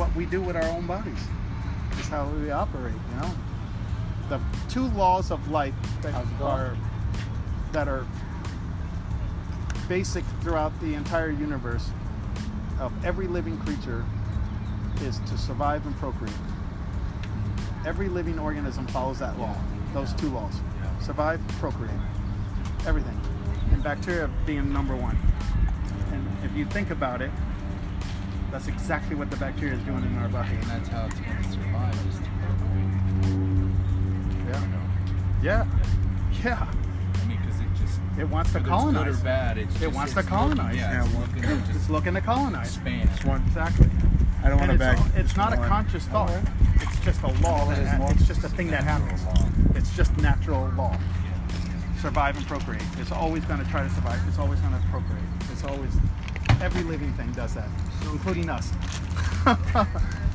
what 0.00 0.16
we 0.16 0.24
do 0.24 0.40
with 0.40 0.56
our 0.56 0.64
own 0.64 0.86
bodies. 0.86 1.20
It's 1.98 2.08
how 2.08 2.24
we 2.24 2.50
operate, 2.50 2.94
you 2.94 3.20
know. 3.20 3.30
The 4.30 4.40
two 4.70 4.86
laws 4.96 5.30
of 5.30 5.50
life 5.50 5.74
that 6.00 6.14
How's 6.14 6.26
it 6.26 6.38
going? 6.38 6.50
are 6.50 6.76
that 7.72 7.86
are 7.86 8.06
basic 9.88 10.24
throughout 10.40 10.72
the 10.80 10.94
entire 10.94 11.30
universe 11.30 11.90
of 12.80 12.92
every 13.04 13.26
living 13.26 13.58
creature 13.58 14.04
is 15.02 15.18
to 15.18 15.36
survive 15.36 15.84
and 15.84 15.94
procreate. 15.96 16.34
Every 17.84 18.08
living 18.08 18.38
organism 18.38 18.86
follows 18.86 19.18
that 19.18 19.38
law, 19.38 19.54
those 19.92 20.14
two 20.14 20.30
laws. 20.30 20.54
Survive, 21.00 21.40
procreate. 21.58 21.92
Everything. 22.86 23.20
And 23.72 23.82
bacteria 23.82 24.30
being 24.46 24.72
number 24.72 24.96
one. 24.96 25.18
And 26.12 26.26
if 26.42 26.56
you 26.56 26.64
think 26.64 26.90
about 26.90 27.20
it, 27.20 27.30
that's 28.50 28.68
exactly 28.68 29.16
what 29.16 29.30
the 29.30 29.36
bacteria 29.36 29.74
is 29.74 29.82
doing 29.84 30.04
in 30.04 30.16
our 30.18 30.28
body. 30.28 30.50
And 30.54 30.62
that's 30.64 30.88
how 30.88 31.06
it's 31.06 31.14
going 31.20 31.36
to 31.36 31.50
survive, 31.50 31.94
is. 32.08 32.20
Yeah. 34.48 34.62
Yeah. 35.42 35.66
Yeah. 36.44 36.66
I 37.22 37.26
mean, 37.26 37.38
because 37.40 37.60
it 37.60 37.66
just 37.80 38.00
It 38.18 38.28
wants 38.28 38.52
to 38.52 38.58
whether 38.58 38.68
it's 38.68 38.68
colonize. 38.70 39.04
good 39.04 39.20
or 39.20 39.24
bad, 39.24 39.58
it's 39.58 39.82
It 39.82 39.92
wants 39.92 40.12
it's 40.12 40.20
to 40.22 40.26
colonize. 40.26 40.74
Looking, 40.74 40.78
yeah, 40.80 40.92
Yeah, 40.92 41.04
it's 41.04 41.14
looking 41.14 41.42
to 41.42 41.54
It's 41.58 41.68
just 41.68 41.90
looking 41.90 42.14
to 42.14 42.20
colonize. 42.20 42.66
expand. 42.76 43.10
Exactly. 43.46 43.90
I 44.42 44.48
don't 44.48 44.58
want 44.58 44.70
to 44.70 44.74
it's, 44.74 44.78
bag. 44.78 44.98
all- 44.98 45.06
it's 45.20 45.36
not 45.36 45.52
a 45.52 45.56
one. 45.58 45.68
conscious 45.68 46.04
thought. 46.06 46.30
Alright. 46.30 46.48
It's 46.76 47.00
just 47.00 47.22
a 47.22 47.26
law. 47.26 47.66
Well, 47.66 47.70
it 47.72 47.84
that- 47.84 48.00
is 48.10 48.20
it's 48.20 48.26
just 48.28 48.44
a 48.44 48.48
thing 48.48 48.70
that 48.70 48.84
happens. 48.84 49.22
law. 49.24 49.48
It's 49.74 49.94
just 49.96 50.16
natural 50.18 50.70
law. 50.76 50.96
Survive 52.00 52.36
and 52.38 52.46
procreate. 52.46 52.82
It's 52.98 53.12
always 53.12 53.44
going 53.44 53.62
to 53.62 53.70
try 53.70 53.82
to 53.82 53.90
survive. 53.90 54.20
It's 54.26 54.38
always 54.38 54.58
going 54.60 54.72
to 54.72 54.80
procreate. 54.88 55.22
It's 55.52 55.64
always 55.64 55.92
every 56.60 56.82
living 56.82 57.12
thing 57.14 57.32
does 57.32 57.54
that, 57.54 57.68
including 58.02 58.50
us. 58.50 58.70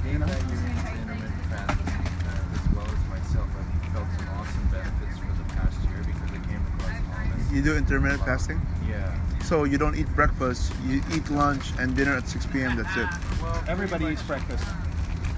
Being 0.04 0.20
that 0.20 0.42
you're 0.50 0.59
intermittent 0.66 1.45
fasting 1.50 1.94
uh, 2.26 2.54
as 2.54 2.76
well 2.76 2.86
as 2.86 3.09
myself, 3.09 3.48
I've 3.58 3.94
felt 3.94 4.08
some 4.17 4.30
awesome 4.30 4.67
benefits 4.72 5.20
for 5.20 5.34
the 5.38 5.54
past 5.56 5.78
year 5.90 6.02
because 6.06 6.32
I 6.32 6.48
came 6.48 6.62
across 6.73 7.30
Thomas. 7.30 7.52
You 7.52 7.62
do 7.62 7.78
intermittent 7.78 8.23
fasting? 8.23 8.62
Yeah. 8.90 9.16
So 9.44 9.64
you 9.64 9.78
don't 9.78 9.95
eat 9.95 10.08
breakfast, 10.16 10.73
you 10.88 11.04
eat 11.14 11.30
lunch 11.30 11.72
and 11.80 11.95
dinner 11.95 12.16
at 12.17 12.28
6 12.28 12.45
p.m. 12.48 12.76
That's 12.76 12.95
it. 12.98 13.08
Well, 13.42 13.64
Everybody 13.67 14.06
eats 14.06 14.23
breakfast. 14.23 14.66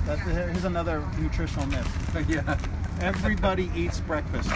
That's, 0.06 0.22
here's 0.22 0.64
another 0.64 1.04
nutritional 1.20 1.68
myth. 1.68 2.26
yeah. 2.30 2.58
Everybody 3.02 3.70
eats 3.76 4.00
breakfast. 4.00 4.50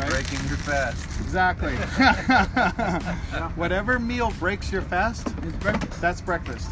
Right? 0.00 0.10
Breaking 0.10 0.38
your 0.48 0.56
fast. 0.58 1.04
Exactly. 1.20 1.74
Whatever 3.56 3.98
meal 3.98 4.32
breaks 4.38 4.72
your 4.72 4.82
fast 4.82 5.28
is 5.44 5.52
breakfast. 5.54 6.00
That's 6.00 6.20
breakfast, 6.20 6.70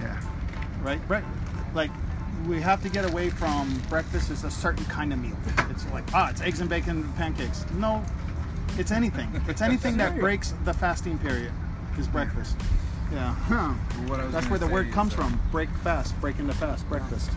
Yeah. 0.00 0.18
right? 0.82 1.06
Bre- 1.08 1.18
like 1.74 1.90
we 2.46 2.60
have 2.60 2.82
to 2.82 2.88
get 2.88 3.04
away 3.10 3.30
from 3.30 3.80
breakfast 3.88 4.30
is 4.30 4.44
a 4.44 4.50
certain 4.50 4.84
kind 4.86 5.12
of 5.12 5.18
meal. 5.18 5.36
It's 5.70 5.86
like 5.90 6.04
ah, 6.14 6.30
it's 6.30 6.40
eggs 6.40 6.60
and 6.60 6.68
bacon 6.68 7.10
pancakes. 7.16 7.64
No, 7.78 8.02
it's 8.78 8.90
anything. 8.92 9.28
It's 9.48 9.62
anything 9.62 9.96
that 9.98 10.18
breaks 10.18 10.54
the 10.64 10.72
fasting 10.74 11.18
period 11.18 11.52
is 11.98 12.08
breakfast. 12.08 12.56
Yeah. 13.12 13.34
Huh. 13.34 13.74
Well, 14.00 14.08
what 14.08 14.20
I 14.20 14.24
was 14.24 14.32
That's 14.32 14.48
where 14.48 14.58
the 14.58 14.66
word 14.66 14.90
comes 14.90 15.12
uh, 15.12 15.18
from. 15.18 15.40
Break 15.52 15.68
fast, 15.82 16.18
breaking 16.20 16.46
the 16.46 16.54
fast, 16.54 16.88
breakfast. 16.88 17.30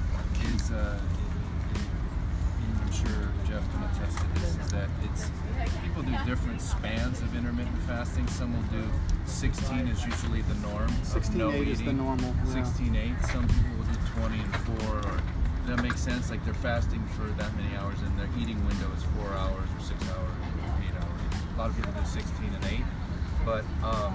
is, 0.56 0.72
uh, 0.72 0.98
I'm 2.82 2.92
sure 2.92 3.30
Jeff 3.48 3.64
can 3.72 3.84
attest 3.84 4.18
to 4.18 4.40
this, 4.40 4.56
that 4.72 4.77
different 6.26 6.62
spans 6.62 7.22
of 7.22 7.36
intermittent 7.36 7.78
fasting. 7.84 8.28
Some 8.28 8.54
will 8.54 8.82
do 8.82 8.88
16 9.26 9.88
is 9.88 10.06
usually 10.06 10.42
the 10.42 10.56
norm. 10.56 10.90
16 11.04 11.38
no 11.38 11.52
eight 11.52 11.68
is 11.68 11.82
the 11.82 11.94
normal, 11.94 12.34
yeah. 12.46 12.64
16 12.66 12.96
8. 12.96 13.26
Some 13.32 13.48
people 13.48 13.78
will 13.78 13.86
do 13.86 14.00
20 14.20 14.40
and 14.40 14.56
4. 14.56 14.98
Or 14.98 15.02
does 15.02 15.76
that 15.76 15.84
makes 15.84 16.00
sense? 16.00 16.30
Like 16.30 16.44
they're 16.46 16.54
fasting 16.54 17.06
for 17.16 17.24
that 17.24 17.56
many 17.56 17.76
hours, 17.78 18.00
and 18.02 18.18
their 18.18 18.30
eating 18.40 18.58
window 18.68 18.92
is 18.96 19.04
four 19.18 19.30
hours 19.34 19.68
or 19.76 19.84
six 19.84 20.02
hours 20.10 20.32
or 20.32 20.84
eight 20.84 20.96
hours. 20.96 21.56
A 21.56 21.58
lot 21.58 21.70
of 21.70 21.76
people 21.76 21.92
do 21.92 22.06
16 22.06 22.46
and 22.46 22.66
8. 22.66 22.80
But 23.46 23.64
um, 23.84 24.14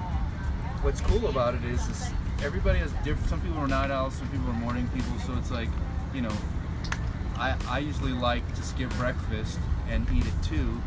what's 0.82 1.00
cool 1.00 1.28
about 1.28 1.54
it 1.54 1.64
is, 1.64 1.80
is 1.88 2.10
everybody 2.42 2.78
has 2.78 2.92
different. 3.04 3.28
Some 3.28 3.40
people 3.40 3.58
are 3.58 3.68
night 3.68 3.90
owls, 3.90 4.14
some 4.14 4.28
people 4.28 4.48
are 4.48 4.54
morning 4.54 4.88
people. 4.94 5.18
So 5.26 5.34
it's 5.38 5.50
like, 5.50 5.68
you 6.14 6.22
know, 6.22 6.32
I, 7.36 7.56
I 7.68 7.78
usually 7.78 8.12
like 8.12 8.46
to 8.54 8.62
skip 8.62 8.90
breakfast 8.94 9.58
and 9.88 10.06
eat 10.12 10.26
it 10.26 10.42
too, 10.42 10.80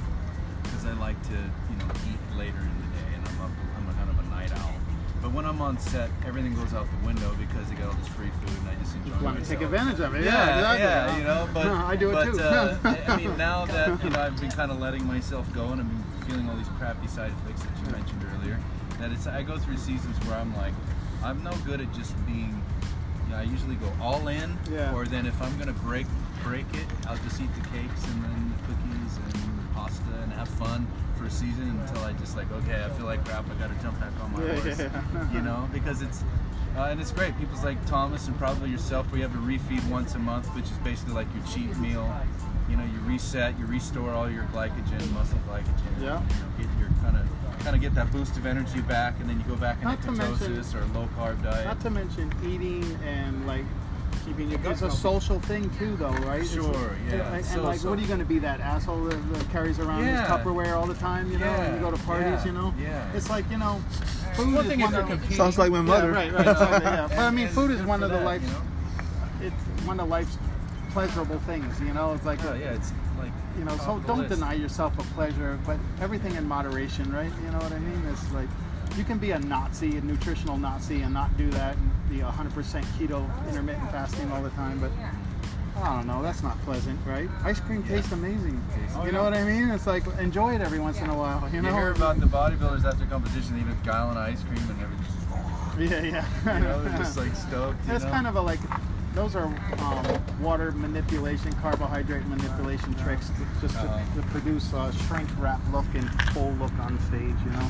because 0.85 0.97
I 0.97 1.01
like 1.01 1.21
to, 1.23 1.33
you 1.33 1.77
know, 1.79 1.91
eat 2.09 2.37
later 2.37 2.57
in 2.59 2.75
the 2.81 2.89
day, 2.97 3.09
and 3.15 3.27
I'm 3.27 3.39
a, 3.41 3.45
I'm 3.77 3.89
a 3.89 3.93
kind 3.93 4.09
of 4.09 4.19
a 4.19 4.29
night 4.29 4.51
owl. 4.57 4.73
But 5.21 5.31
when 5.33 5.45
I'm 5.45 5.59
on 5.61 5.79
set, 5.79 6.09
everything 6.25 6.53
goes 6.55 6.73
out 6.73 6.87
the 7.01 7.07
window 7.07 7.33
because 7.39 7.67
they 7.69 7.75
got 7.75 7.87
all 7.87 7.93
this 7.93 8.07
free 8.09 8.29
food, 8.41 8.57
and 8.59 8.69
I 8.69 8.75
just 8.75 8.95
enjoy 8.95 9.17
Want 9.23 9.43
to 9.43 9.49
take 9.49 9.61
advantage 9.61 9.99
of 9.99 10.13
it? 10.15 10.23
Yeah, 10.23 10.31
Yeah, 10.31 10.73
exactly. 10.73 10.83
yeah, 10.83 11.17
you 11.17 11.23
know, 11.23 11.49
but 11.53 11.65
I 11.91 11.95
do 11.95 12.09
it 12.09 12.13
but, 12.13 12.25
too. 12.25 12.39
Uh, 12.39 12.77
I 13.07 13.17
mean, 13.17 13.37
now 13.37 13.65
that 13.65 14.03
you 14.03 14.09
know, 14.11 14.19
I've 14.19 14.39
been 14.39 14.51
kind 14.51 14.71
of 14.71 14.79
letting 14.79 15.05
myself 15.05 15.51
go, 15.53 15.65
and 15.69 15.81
I've 15.81 15.87
been 15.89 16.27
feeling 16.29 16.49
all 16.49 16.55
these 16.55 16.69
crappy 16.77 17.07
side 17.07 17.31
effects 17.31 17.63
that 17.63 17.85
you 17.85 17.91
mentioned 17.91 18.23
earlier. 18.35 18.59
That 18.99 19.11
it's 19.11 19.27
I 19.27 19.41
go 19.41 19.57
through 19.57 19.77
seasons 19.77 20.15
where 20.25 20.37
I'm 20.37 20.55
like, 20.55 20.73
I'm 21.23 21.43
no 21.43 21.51
good 21.65 21.81
at 21.81 21.91
just 21.93 22.13
being. 22.25 22.61
You 23.25 23.31
know, 23.31 23.37
I 23.37 23.43
usually 23.43 23.75
go 23.75 23.91
all 23.99 24.27
in, 24.27 24.55
Yeah. 24.71 24.93
or 24.93 25.05
then 25.05 25.25
if 25.25 25.41
I'm 25.41 25.57
gonna 25.57 25.73
break 25.73 26.05
break 26.43 26.67
it, 26.75 26.85
I'll 27.07 27.17
just 27.17 27.41
eat 27.41 27.49
the 27.55 27.67
cakes 27.69 28.05
and 28.05 28.23
then 28.23 28.31
the 28.31 28.34
for 31.25 31.29
a 31.29 31.31
season 31.31 31.79
until 31.81 32.03
I 32.03 32.13
just 32.13 32.35
like, 32.37 32.51
okay, 32.51 32.83
I 32.83 32.89
feel 32.91 33.05
like 33.05 33.25
crap. 33.25 33.45
I 33.49 33.53
gotta 33.55 33.73
jump 33.81 33.99
back 33.99 34.11
on 34.21 34.31
my 34.33 34.45
Yeah, 34.45 34.59
horse. 34.59 34.79
yeah. 34.79 35.33
You 35.33 35.41
know, 35.41 35.67
because 35.73 36.01
it's 36.01 36.23
uh, 36.77 36.81
and 36.91 36.99
it's 36.99 37.11
great. 37.11 37.37
People's 37.39 37.63
like 37.63 37.83
Thomas 37.85 38.27
and 38.27 38.37
probably 38.37 38.69
yourself, 38.69 39.09
where 39.11 39.21
you 39.21 39.27
have 39.27 39.33
a 39.33 39.39
refeed 39.39 39.87
once 39.89 40.13
a 40.15 40.19
month, 40.19 40.47
which 40.55 40.65
is 40.65 40.77
basically 40.83 41.13
like 41.13 41.27
your 41.35 41.45
cheat 41.47 41.75
meal. 41.77 42.05
You 42.69 42.75
know, 42.77 42.83
you 42.83 42.99
reset, 43.05 43.57
you 43.57 43.65
restore 43.65 44.11
all 44.11 44.29
your 44.29 44.43
glycogen, 44.45 45.09
muscle 45.13 45.39
glycogen. 45.49 46.01
Yeah. 46.01 46.21
You 46.21 46.35
know, 46.35 46.51
get 46.57 46.67
your 46.79 46.89
kind 47.01 47.17
of 47.17 47.59
kind 47.63 47.75
of 47.75 47.81
get 47.81 47.95
that 47.95 48.11
boost 48.11 48.35
of 48.37 48.45
energy 48.45 48.81
back, 48.81 49.15
and 49.19 49.29
then 49.29 49.39
you 49.39 49.45
go 49.45 49.55
back 49.55 49.81
into 49.81 49.95
to 50.05 50.11
mention- 50.11 50.55
ketosis 50.57 50.75
or 50.75 50.85
low 50.99 51.07
carb 51.17 51.41
diet. 51.43 51.65
Not 51.65 51.79
to 51.81 51.89
mention 51.89 52.31
eating 52.45 52.83
and 53.05 53.47
like 53.47 53.65
keeping 54.25 54.49
your. 54.49 54.59
It's 54.71 54.81
a 54.81 54.91
social 54.91 55.39
thing 55.41 55.69
too, 55.77 55.95
though, 55.97 56.09
right? 56.09 56.41
It's- 56.41 56.53
Sure, 56.53 56.91
yeah. 57.09 57.33
And, 57.33 57.45
So- 57.45 57.61
like, 57.63 57.79
so- 57.79 57.89
what 57.89 57.99
are 57.99 58.01
you 58.01 58.07
going 58.07 58.19
to 58.19 58.25
be 58.25 58.39
that 58.39 58.59
asshole 58.59 59.03
that, 59.05 59.33
that 59.33 59.49
carries 59.51 59.79
around 59.79 60.03
Yeah. 60.05 60.21
his 60.21 60.29
Tupperware 60.29 60.75
all 60.75 60.87
the 60.87 60.93
time? 60.95 61.31
You 61.31 61.37
know, 61.37 61.51
when 61.51 61.73
you 61.75 61.79
go 61.79 61.91
to 61.91 61.97
parties. 62.03 62.25
yeah, 62.27 62.45
You 62.45 62.51
know, 62.51 62.73
yeah. 62.81 63.05
It's 63.13 63.29
like 63.29 63.49
you 63.51 63.57
know, 63.57 63.81
food 64.33 64.53
One 64.53 64.65
is 64.65 64.71
thing 64.71 64.79
one 64.81 64.89
if 64.89 64.93
you're 64.93 65.01
of 65.03 65.09
competing. 65.09 65.37
Sounds 65.37 65.57
like 65.57 65.71
my 65.71 65.81
mother. 65.81 66.09
Yeah, 66.11 66.15
right, 66.15 66.33
right. 66.33 66.47
Exactly, 66.47 66.85
yeah. 66.91 67.07
But 67.09 67.19
I 67.19 67.29
mean, 67.31 67.47
food 67.49 67.71
is 67.71 67.81
one 67.83 68.03
of 68.03 68.09
the 68.09 68.17
that, 68.17 68.25
life's. 68.25 68.45
you 68.45 68.51
know? 68.51 68.61
It's 69.41 69.85
one 69.87 69.99
of 69.99 70.09
life's 70.09 70.37
pleasurable 70.91 71.39
things. 71.39 71.79
You 71.81 71.93
know, 71.93 72.13
it's 72.13 72.25
like 72.25 72.43
Oh, 72.45 72.53
yeah, 72.53 72.71
it's 72.73 72.91
like 73.19 73.31
you 73.59 73.65
know. 73.65 73.75
So 73.77 73.99
don't 74.07 74.19
list. 74.19 74.29
deny 74.33 74.53
yourself 74.53 74.97
a 74.97 75.03
pleasure, 75.13 75.59
but 75.65 75.77
everything 76.01 76.35
in 76.35 76.47
moderation, 76.47 77.11
right? 77.13 77.31
You 77.43 77.51
know 77.51 77.59
what 77.59 77.71
I 77.71 77.79
mean? 77.79 78.01
It's 78.11 78.31
like 78.33 78.47
you 78.97 79.03
can 79.03 79.17
be 79.17 79.31
a 79.31 79.39
Nazi, 79.39 79.97
a 79.97 80.01
nutritional 80.01 80.57
Nazi, 80.57 81.01
and 81.01 81.13
not 81.13 81.35
do 81.37 81.49
that 81.51 81.75
and 81.75 82.09
be 82.09 82.17
100% 82.17 82.83
keto, 82.97 83.25
intermittent 83.49 83.91
fasting 83.91 84.31
all 84.31 84.41
the 84.41 84.49
time. 84.51 84.79
But 84.79 84.91
I 85.83 85.95
don't 85.97 86.07
know. 86.07 86.21
That's 86.21 86.41
not 86.43 86.59
pleasant, 86.63 86.99
right? 87.05 87.29
Ice 87.43 87.59
cream 87.59 87.83
tastes 87.83 88.11
amazing. 88.11 88.61
Tastes- 88.75 88.97
You 89.05 89.11
know 89.11 89.23
what 89.23 89.33
I 89.33 89.43
mean? 89.43 89.69
It's 89.69 89.87
like 89.87 90.03
enjoy 90.19 90.55
it 90.55 90.61
every 90.61 90.79
once 90.79 90.99
in 91.01 91.09
a 91.09 91.17
while. 91.17 91.49
You 91.51 91.61
know. 91.61 91.69
You 91.69 91.75
hear 91.75 91.91
about 91.91 92.19
the 92.19 92.25
bodybuilders 92.27 92.85
after 92.85 93.05
competition 93.05 93.57
eating 93.57 93.69
a 93.71 93.85
gallon 93.85 94.17
of 94.17 94.23
ice 94.23 94.41
cream 94.43 94.63
and 94.69 94.81
everything. 94.81 95.11
Yeah, 95.77 96.23
yeah. 96.45 96.57
You 96.57 96.63
know, 96.63 96.81
they're 96.83 96.97
just 96.97 97.17
like 97.17 97.35
stoked. 97.35 97.83
You 97.85 97.91
That's 97.91 98.05
know? 98.05 98.09
kind 98.11 98.27
of 98.27 98.37
a 98.37 98.41
like, 98.41 98.61
those 99.13 99.35
are 99.35 99.47
um, 99.79 100.21
water 100.41 100.71
manipulation, 100.71 101.51
carbohydrate 101.61 102.25
manipulation 102.27 102.93
tricks 102.95 103.27
to, 103.29 103.61
just 103.67 103.73
to, 103.75 103.81
Uh-huh. 103.81 104.21
to 104.21 104.27
produce 104.27 104.71
a 104.71 104.93
shrink 105.07 105.27
wrap 105.37 105.59
look 105.73 105.85
and 105.93 106.09
full 106.31 106.51
look 106.53 106.71
on 106.79 106.97
stage, 107.07 107.35
you 107.43 107.51
know. 107.51 107.69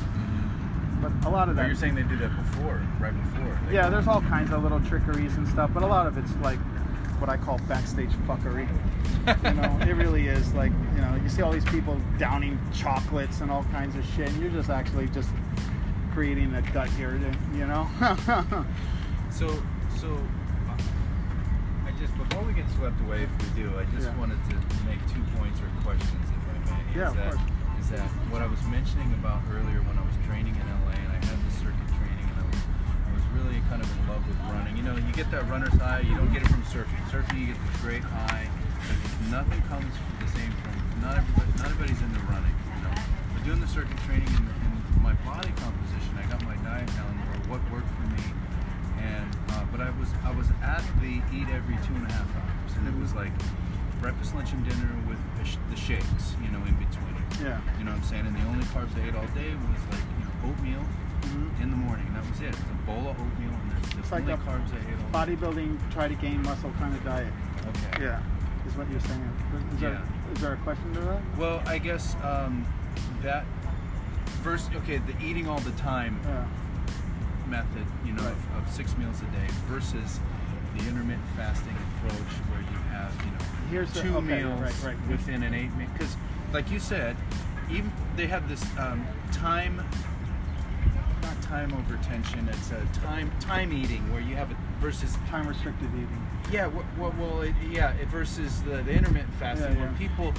But 1.02 1.12
a 1.26 1.30
lot 1.30 1.48
of 1.48 1.56
that, 1.56 1.66
you're 1.66 1.76
saying 1.76 1.94
they 1.94 2.02
do 2.02 2.16
that 2.18 2.34
before, 2.36 2.80
right 3.00 3.12
before. 3.12 3.58
They- 3.68 3.74
yeah, 3.74 3.88
there's 3.88 4.08
all 4.08 4.22
kinds 4.22 4.50
of 4.52 4.62
little 4.62 4.80
trickeries 4.80 5.36
and 5.36 5.46
stuff, 5.48 5.70
but 5.74 5.82
a 5.82 5.86
lot 5.86 6.06
of 6.06 6.16
it's 6.18 6.34
like 6.42 6.58
what 7.20 7.30
I 7.30 7.36
call 7.36 7.58
backstage 7.68 8.10
fuckery. 8.26 8.68
you 9.26 9.54
know, 9.54 9.78
it 9.82 9.94
really 9.96 10.28
is 10.28 10.52
like 10.54 10.72
you 10.94 11.00
know, 11.00 11.18
you 11.22 11.28
see 11.28 11.42
all 11.42 11.52
these 11.52 11.64
people 11.64 11.98
downing 12.18 12.58
chocolates 12.74 13.40
and 13.40 13.50
all 13.50 13.64
kinds 13.72 13.96
of 13.96 14.04
shit, 14.14 14.28
and 14.28 14.40
you're 14.40 14.50
just 14.50 14.70
actually 14.70 15.08
just 15.08 15.30
creating 16.12 16.54
a 16.54 16.62
gut 16.72 16.88
irritant, 16.98 17.36
you 17.54 17.66
know. 17.66 17.86
So, 19.30 19.48
so 20.00 20.16
I 21.86 21.90
just 22.00 22.16
before 22.16 22.42
we 22.44 22.52
get 22.54 22.64
swept 22.76 23.00
away, 23.02 23.24
if 23.24 23.30
we 23.42 23.62
do, 23.62 23.72
I 23.78 23.84
just 23.94 24.06
Yeah. 24.08 24.16
wanted 24.16 24.38
to 24.50 24.56
make 24.86 25.00
two 25.12 25.20
points 25.36 25.60
or 25.60 25.68
questions, 25.84 26.24
if 26.30 26.72
I 26.72 26.76
may. 26.76 26.98
Yeah, 26.98 27.06
is 27.06 27.10
of 27.10 27.16
that, 27.16 27.32
course. 27.34 27.50
Is 27.80 27.88
that 27.90 28.08
what 28.32 28.40
I 28.42 28.46
was 28.46 28.62
mentioning 28.72 29.12
about 29.20 29.42
earlier 29.52 29.80
when 29.84 29.98
I 29.98 30.02
was 30.02 30.16
training 30.26 30.54
in 30.56 30.66
LA 30.85 30.85
really 33.36 33.60
kind 33.68 33.82
of 33.82 33.88
in 33.90 34.08
love 34.08 34.22
with 34.26 34.38
running. 34.48 34.76
You 34.76 34.82
know, 34.82 34.96
you 34.96 35.12
get 35.12 35.30
that 35.30 35.48
runner's 35.48 35.74
high. 35.76 36.00
You 36.00 36.16
don't 36.16 36.32
get 36.32 36.42
it 36.42 36.48
from 36.48 36.62
surfing. 36.64 37.00
Surfing, 37.12 37.40
you 37.40 37.46
get 37.52 37.58
this 37.60 37.80
great 37.80 38.02
high. 38.02 38.48
But 38.86 38.98
nothing 39.30 39.60
comes 39.68 39.90
from 39.96 40.14
the 40.24 40.30
same 40.32 40.52
from 40.62 40.74
not 41.02 41.16
everybody. 41.18 41.50
Not 41.58 41.66
everybody's 41.70 42.00
into 42.02 42.20
running. 42.30 42.54
You 42.76 42.80
know, 42.88 42.94
but 43.34 43.40
doing 43.44 43.60
the 43.60 43.68
circuit 43.68 43.96
training 44.08 44.28
and, 44.28 44.46
and 44.48 44.74
my 45.02 45.14
body 45.26 45.52
composition, 45.60 46.12
I 46.18 46.24
got 46.30 46.42
my 46.44 46.56
diet 46.64 46.88
down 46.96 47.12
or 47.32 47.36
what 47.52 47.60
worked 47.70 47.88
for 48.00 48.06
me 48.14 48.24
and 48.96 49.28
uh, 49.52 49.62
but 49.70 49.80
I 49.80 49.90
was 50.00 50.08
I 50.24 50.32
was 50.32 50.48
at 50.64 50.80
the 51.04 51.20
eat 51.30 51.48
every 51.52 51.76
two 51.84 51.92
and 52.00 52.08
a 52.08 52.12
half 52.12 52.26
hours, 52.32 52.72
and 52.80 52.88
it 52.88 52.96
was 52.98 53.12
like 53.14 53.30
breakfast, 54.00 54.34
lunch, 54.34 54.52
and 54.52 54.64
dinner 54.64 54.88
with 55.06 55.20
the, 55.38 55.44
sh- 55.44 55.60
the 55.68 55.76
shakes, 55.76 56.32
you 56.40 56.48
know, 56.48 56.64
in 56.64 56.74
between. 56.80 57.12
Yeah. 57.44 57.60
You 57.78 57.84
know 57.84 57.92
what 57.92 58.00
I'm 58.00 58.08
saying? 58.08 58.24
And 58.26 58.34
the 58.34 58.44
only 58.48 58.64
carbs 58.72 58.96
I 58.96 59.06
ate 59.08 59.14
all 59.14 59.28
day 59.36 59.52
was 59.52 59.82
like 59.92 60.00
you 60.00 60.24
know, 60.24 60.48
oatmeal 60.48 60.84
Mhm. 61.28 61.60
in 61.62 61.70
the 61.70 61.76
morning. 61.76 62.06
And 62.08 62.16
that 62.16 62.24
was 62.28 62.40
it. 62.40 62.56
It 62.86 62.90
was 62.90 62.98
a 62.98 63.02
bowl 63.02 63.10
of 63.10 63.18
oatmeal, 63.20 63.50
and 63.50 63.70
there's 63.72 63.92
the 63.94 63.98
It's 64.00 64.12
like 64.12 64.22
only 64.22 64.32
a 64.34 64.36
carbs 64.38 64.72
I 64.72 64.76
ate 64.78 65.14
all. 65.14 65.26
Bodybuilding, 65.26 65.92
try 65.92 66.08
to 66.08 66.14
gain 66.14 66.42
muscle 66.42 66.72
kind 66.78 66.94
of 66.94 67.04
diet. 67.04 67.32
Okay. 67.66 68.04
Yeah, 68.04 68.20
is 68.66 68.76
what 68.76 68.90
you're 68.90 69.00
saying. 69.00 69.32
Is 69.74 69.80
there, 69.80 69.92
Yeah. 69.92 70.32
is 70.34 70.40
there 70.40 70.52
a 70.52 70.56
question 70.58 70.92
to 70.94 71.00
that? 71.00 71.20
Well, 71.36 71.62
I 71.66 71.78
guess 71.78 72.14
um, 72.22 72.64
that 73.22 73.44
first, 74.42 74.70
okay, 74.76 74.98
the 74.98 75.14
eating 75.24 75.48
all 75.48 75.58
the 75.60 75.72
time 75.72 76.20
Yeah. 76.24 76.44
method, 77.48 77.86
you 78.04 78.12
know, 78.12 78.22
Right. 78.22 78.32
of, 78.32 78.66
of 78.68 78.72
six 78.72 78.96
meals 78.96 79.20
a 79.22 79.24
day 79.26 79.46
versus 79.68 80.20
the 80.76 80.86
intermittent 80.88 81.24
fasting 81.36 81.74
approach 81.96 82.32
where 82.50 82.60
you 82.60 82.78
have, 82.92 83.12
you 83.24 83.30
know, 83.32 83.38
Here's 83.70 83.90
the- 83.92 84.02
two 84.02 84.16
okay, 84.18 84.42
meals 84.44 84.60
right, 84.60 84.84
right. 84.84 85.08
within 85.08 85.42
an 85.42 85.54
eight 85.54 85.74
meal. 85.76 85.88
Because, 85.92 86.16
like 86.52 86.70
you 86.70 86.78
said, 86.78 87.16
even 87.70 87.90
they 88.16 88.26
have 88.28 88.48
this 88.48 88.64
um, 88.78 89.06
time, 89.32 89.82
time 91.48 91.72
over 91.74 91.96
tension. 92.02 92.48
It's 92.48 92.70
a 92.70 92.84
time 93.00 93.30
time 93.40 93.72
eating 93.72 94.10
where 94.12 94.20
you 94.20 94.34
have 94.36 94.50
it 94.50 94.56
versus 94.80 95.16
Time 95.28 95.46
restricted 95.48 95.88
eating. 95.94 96.26
yeah, 96.52 96.66
well, 96.98 97.14
well, 97.18 97.40
it, 97.42 97.54
yeah, 97.70 97.92
it 97.94 98.08
versus 98.08 98.62
the, 98.62 98.82
the 98.82 98.92
intermittent 98.92 99.32
fasting 99.34 99.72
Yeah, 99.74 99.78
where 99.80 99.90
yeah. 99.92 99.98
people 99.98 100.34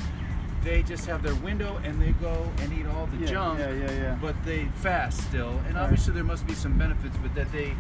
they 0.64 0.84
just 0.84 1.06
have 1.06 1.24
their 1.24 1.36
window 1.36 1.80
and 1.84 2.02
they 2.02 2.12
go 2.14 2.52
and 2.60 2.74
eat 2.74 2.86
all 2.88 3.06
the 3.08 3.18
Yeah, 3.18 3.26
junk, 3.28 3.60
yeah, 3.60 3.72
yeah, 3.72 3.92
yeah. 3.92 4.18
but 4.22 4.36
they 4.44 4.66
fast 4.76 5.22
still. 5.22 5.52
And 5.68 5.76
Right. 5.76 5.84
obviously 5.84 6.14
there 6.14 6.24
must 6.24 6.46
be 6.46 6.54
some 6.54 6.78
benefits, 6.78 7.16
but 7.22 7.34
that 7.36 7.52
they 7.52 7.74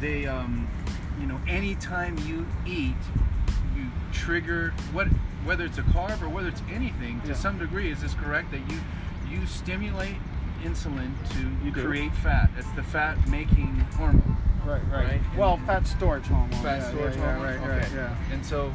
they 0.00 0.26
um, 0.26 0.68
you 1.20 1.26
know 1.26 1.40
anytime 1.48 2.18
you 2.26 2.46
eat, 2.66 2.96
you 3.76 3.86
trigger 4.12 4.72
what 4.92 5.08
whether 5.44 5.64
it's 5.64 5.78
a 5.78 5.82
carb 5.82 6.22
or 6.22 6.28
whether 6.28 6.48
it's 6.48 6.62
anything 6.72 7.20
to 7.22 7.28
Yeah. 7.28 7.34
some 7.34 7.58
degree. 7.58 7.90
Is 7.90 8.02
this 8.02 8.14
correct 8.14 8.50
that 8.52 8.60
you 8.70 8.78
you 9.30 9.46
stimulate 9.46 10.16
insulin 10.68 11.12
to 11.30 11.72
create 11.80 12.12
fat? 12.14 12.50
It's 12.58 12.70
the 12.72 12.82
fat 12.82 13.28
making 13.28 13.76
hormone. 13.96 14.36
Right, 14.64 14.80
right. 14.90 15.04
Right? 15.06 15.20
Well, 15.36 15.54
And- 15.54 15.66
fat 15.66 15.86
storage 15.86 16.26
hormone. 16.26 16.50
fat 16.62 16.78
yeah, 16.78 16.88
storage 16.90 17.16
yeah, 17.16 17.20
yeah, 17.22 17.34
hormone. 17.36 17.44
Right, 17.46 17.68
okay. 17.68 17.78
right, 17.80 17.92
yeah. 17.94 18.32
And 18.32 18.44
so, 18.44 18.72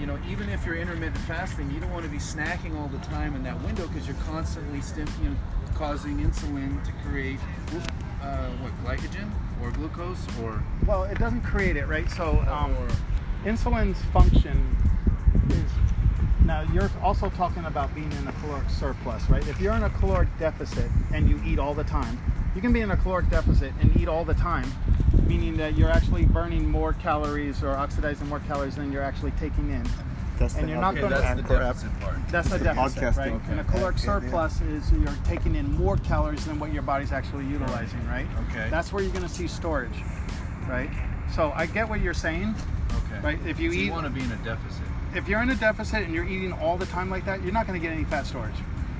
you 0.00 0.06
know, 0.06 0.18
even 0.28 0.48
if 0.48 0.64
you're 0.64 0.76
intermittent 0.76 1.18
fasting, 1.18 1.70
you 1.70 1.78
don't 1.80 1.92
want 1.92 2.04
to 2.04 2.10
be 2.10 2.16
snacking 2.18 2.74
all 2.80 2.88
the 2.88 2.98
time 3.06 3.36
in 3.36 3.42
that 3.44 3.60
window 3.62 3.86
because 3.86 4.06
you're 4.08 4.16
constantly 4.26 4.80
stim- 4.80 5.06
you 5.22 5.30
know, 5.30 5.36
causing 5.74 6.16
insulin 6.18 6.82
to 6.84 6.92
create 7.06 7.38
uh, 8.22 8.48
what 8.62 8.72
glycogen 8.82 9.30
or 9.62 9.70
glucose 9.72 10.24
or 10.42 10.62
Well, 10.86 11.04
it 11.04 11.18
doesn't 11.18 11.42
create 11.42 11.76
it, 11.76 11.86
right? 11.86 12.10
So, 12.10 12.38
um, 12.48 12.74
insulin's 13.44 14.00
function 14.06 14.74
is 15.50 15.70
now 16.46 16.62
you're 16.72 16.90
also 17.02 17.28
talking 17.30 17.64
about 17.64 17.94
being 17.94 18.10
in 18.12 18.26
a 18.28 18.32
caloric 18.40 18.68
surplus, 18.70 19.28
right? 19.28 19.46
If 19.48 19.60
you're 19.60 19.74
in 19.74 19.82
a 19.82 19.90
caloric 19.90 20.28
deficit 20.38 20.90
and 21.12 21.28
you 21.28 21.40
eat 21.44 21.58
all 21.58 21.74
the 21.74 21.84
time, 21.84 22.18
you 22.54 22.60
can 22.62 22.72
be 22.72 22.80
in 22.80 22.90
a 22.90 22.96
caloric 22.96 23.28
deficit 23.28 23.72
and 23.80 23.94
eat 23.96 24.08
all 24.08 24.24
the 24.24 24.34
time, 24.34 24.70
meaning 25.26 25.56
that 25.58 25.76
you're 25.76 25.90
actually 25.90 26.24
burning 26.24 26.70
more 26.70 26.92
calories 26.94 27.62
or 27.62 27.70
oxidizing 27.70 28.28
more 28.28 28.40
calories 28.40 28.76
than 28.76 28.92
you're 28.92 29.02
actually 29.02 29.32
taking 29.32 29.70
in. 29.70 29.82
That's 30.38 30.54
And 30.54 30.64
the 30.68 30.72
you're 30.72 30.80
not 30.80 30.92
okay, 30.94 31.00
gonna- 31.02 31.14
that's 31.20 31.34
the 31.34 31.42
Anchor 31.42 31.58
deficit 31.58 32.00
part. 32.00 32.16
That's 32.28 32.46
a 32.52 32.58
the 32.58 32.64
deficit, 32.64 33.02
podcasting. 33.02 33.16
right? 33.16 33.40
And 33.50 33.58
a 33.60 33.62
Okay. 33.62 33.72
caloric 33.72 33.98
surplus 33.98 34.60
is 34.60 34.92
you're 34.92 35.14
taking 35.24 35.54
in 35.56 35.72
more 35.76 35.96
calories 35.98 36.44
than 36.44 36.58
what 36.58 36.72
your 36.72 36.82
body's 36.82 37.10
actually 37.12 37.46
utilizing, 37.46 38.06
right? 38.06 38.26
Okay. 38.50 38.68
That's 38.70 38.92
where 38.92 39.02
you're 39.02 39.12
going 39.12 39.24
to 39.26 39.34
see 39.34 39.46
storage, 39.48 40.02
right? 40.68 40.90
So 41.32 41.52
I 41.56 41.66
get 41.66 41.88
what 41.88 42.00
you're 42.00 42.14
saying. 42.14 42.54
Okay. 43.08 43.20
Right, 43.22 43.38
if 43.46 43.58
you 43.58 43.70
So 43.72 43.76
eat- 43.78 43.84
you 43.86 43.92
want 43.92 44.04
to 44.04 44.10
be 44.10 44.20
in 44.20 44.30
a 44.30 44.36
deficit. 44.36 44.82
If 45.16 45.28
you're 45.28 45.40
in 45.40 45.48
a 45.48 45.54
deficit 45.54 46.02
and 46.02 46.14
you're 46.14 46.26
eating 46.26 46.52
all 46.52 46.76
the 46.76 46.86
time 46.86 47.08
like 47.08 47.24
that, 47.24 47.42
you're 47.42 47.52
not 47.52 47.66
going 47.66 47.80
to 47.80 47.84
get 47.84 47.94
any 47.94 48.04
fat 48.04 48.26
storage 48.26 48.54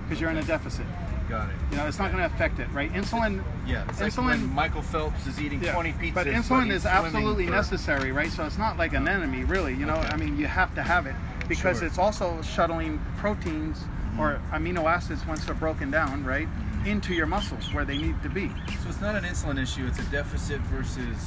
because 0.04 0.20
you're 0.20 0.30
in 0.30 0.38
a 0.38 0.42
deficit. 0.42 0.86
Got 1.28 1.50
it. 1.50 1.56
You 1.70 1.76
know, 1.76 1.86
it's 1.86 1.98
not 1.98 2.12
going 2.12 2.26
to 2.26 2.34
affect 2.34 2.58
it, 2.58 2.68
right? 2.70 2.92
Insulin. 2.92 3.42
Yeah, 3.66 3.84
like 3.84 3.96
insulin. 3.96 4.26
when 4.26 4.54
Michael 4.54 4.82
Phelps 4.82 5.26
is 5.26 5.40
eating 5.40 5.62
yeah, 5.62 5.74
20 5.74 5.92
pizzas. 5.92 6.14
but 6.14 6.26
insulin 6.26 6.70
is 6.70 6.86
absolutely 6.86 7.46
necessary, 7.46 8.12
right? 8.12 8.30
So 8.30 8.44
it's 8.46 8.58
not 8.58 8.78
like 8.78 8.94
an 8.94 9.08
enemy, 9.08 9.44
really. 9.44 9.74
You 9.74 9.86
know, 9.86 9.96
Okay. 9.96 10.08
I 10.08 10.16
mean, 10.16 10.38
you 10.38 10.46
have 10.46 10.74
to 10.76 10.82
have 10.82 11.06
it 11.06 11.14
because 11.48 11.78
Sure. 11.78 11.86
it's 11.86 11.98
also 11.98 12.40
shuttling 12.42 13.00
proteins 13.18 13.78
mm-hmm. 13.78 14.20
or 14.20 14.40
amino 14.52 14.84
acids 14.84 15.26
once 15.26 15.44
they're 15.44 15.54
broken 15.54 15.90
down, 15.90 16.24
right, 16.24 16.46
mm-hmm. 16.46 16.86
into 16.86 17.12
your 17.12 17.26
muscles 17.26 17.74
where 17.74 17.84
they 17.84 17.98
need 17.98 18.22
to 18.22 18.28
be. 18.28 18.48
So 18.82 18.88
it's 18.88 19.00
not 19.00 19.16
an 19.16 19.24
insulin 19.24 19.60
issue. 19.60 19.86
It's 19.86 19.98
a 19.98 20.04
deficit 20.04 20.60
versus. 20.62 21.18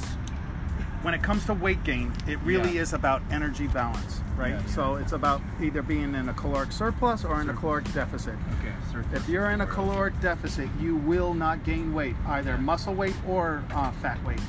When 1.02 1.14
it 1.14 1.22
comes 1.22 1.44
to 1.46 1.54
weight 1.54 1.82
gain, 1.84 2.12
it 2.26 2.38
really 2.44 2.74
Yeah. 2.74 2.82
is 2.82 2.92
about 2.92 3.22
energy 3.30 3.66
balance, 3.66 4.20
right? 4.36 4.50
Yeah, 4.50 4.60
yeah. 4.60 4.66
So 4.66 4.96
it's 4.96 5.12
about 5.12 5.40
either 5.60 5.82
being 5.82 6.14
in 6.14 6.28
a 6.28 6.34
caloric 6.34 6.72
surplus 6.72 7.24
or 7.24 7.40
in 7.40 7.48
a 7.48 7.54
caloric 7.54 7.90
deficit. 7.92 8.34
Okay. 8.60 8.72
surplus 8.92 9.22
If 9.22 9.28
you're 9.28 9.50
in 9.50 9.60
a 9.62 9.66
caloric 9.66 10.18
deficit, 10.20 10.68
you 10.78 10.96
will 10.96 11.32
not 11.34 11.64
gain 11.64 11.94
weight, 11.94 12.16
either 12.28 12.58
muscle 12.58 12.94
weight 12.94 13.16
or 13.26 13.62
uh, 13.72 13.90
fat 13.92 14.22
weight. 14.24 14.40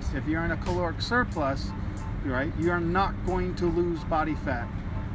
See. 0.00 0.16
If 0.16 0.28
you're 0.28 0.44
in 0.44 0.52
a 0.52 0.56
caloric 0.56 1.02
surplus, 1.02 1.70
right, 2.24 2.52
you're 2.60 2.78
not 2.78 3.14
going 3.26 3.54
to 3.56 3.66
lose 3.66 3.98
body 4.04 4.36
fat 4.44 4.68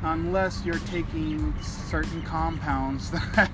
unless 0.03 0.65
you're 0.65 0.79
taking 0.79 1.53
certain 1.61 2.21
compounds 2.23 3.09
that 3.35 3.49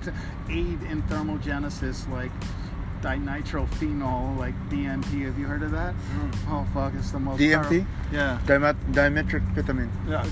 aid 0.48 0.82
in 0.82 1.00
thermogenesis, 1.04 2.10
like 2.10 2.32
dinitrophenol, 3.02 4.36
like 4.38 4.54
DMT. 4.70 5.24
Have 5.24 5.38
you 5.38 5.46
heard 5.46 5.62
of 5.62 5.70
that? 5.72 5.94
Mm. 5.94 6.34
Oh 6.48 6.66
fuck, 6.74 6.92
it's 6.98 7.10
the 7.10 7.18
most. 7.20 7.38
DMT? 7.40 7.54
powerful- 7.54 7.86
Yeah. 8.12 8.38
Dimet- 8.46 8.92
dimetric 8.92 9.42
vitamin. 9.54 9.90
Yeah. 10.08 10.24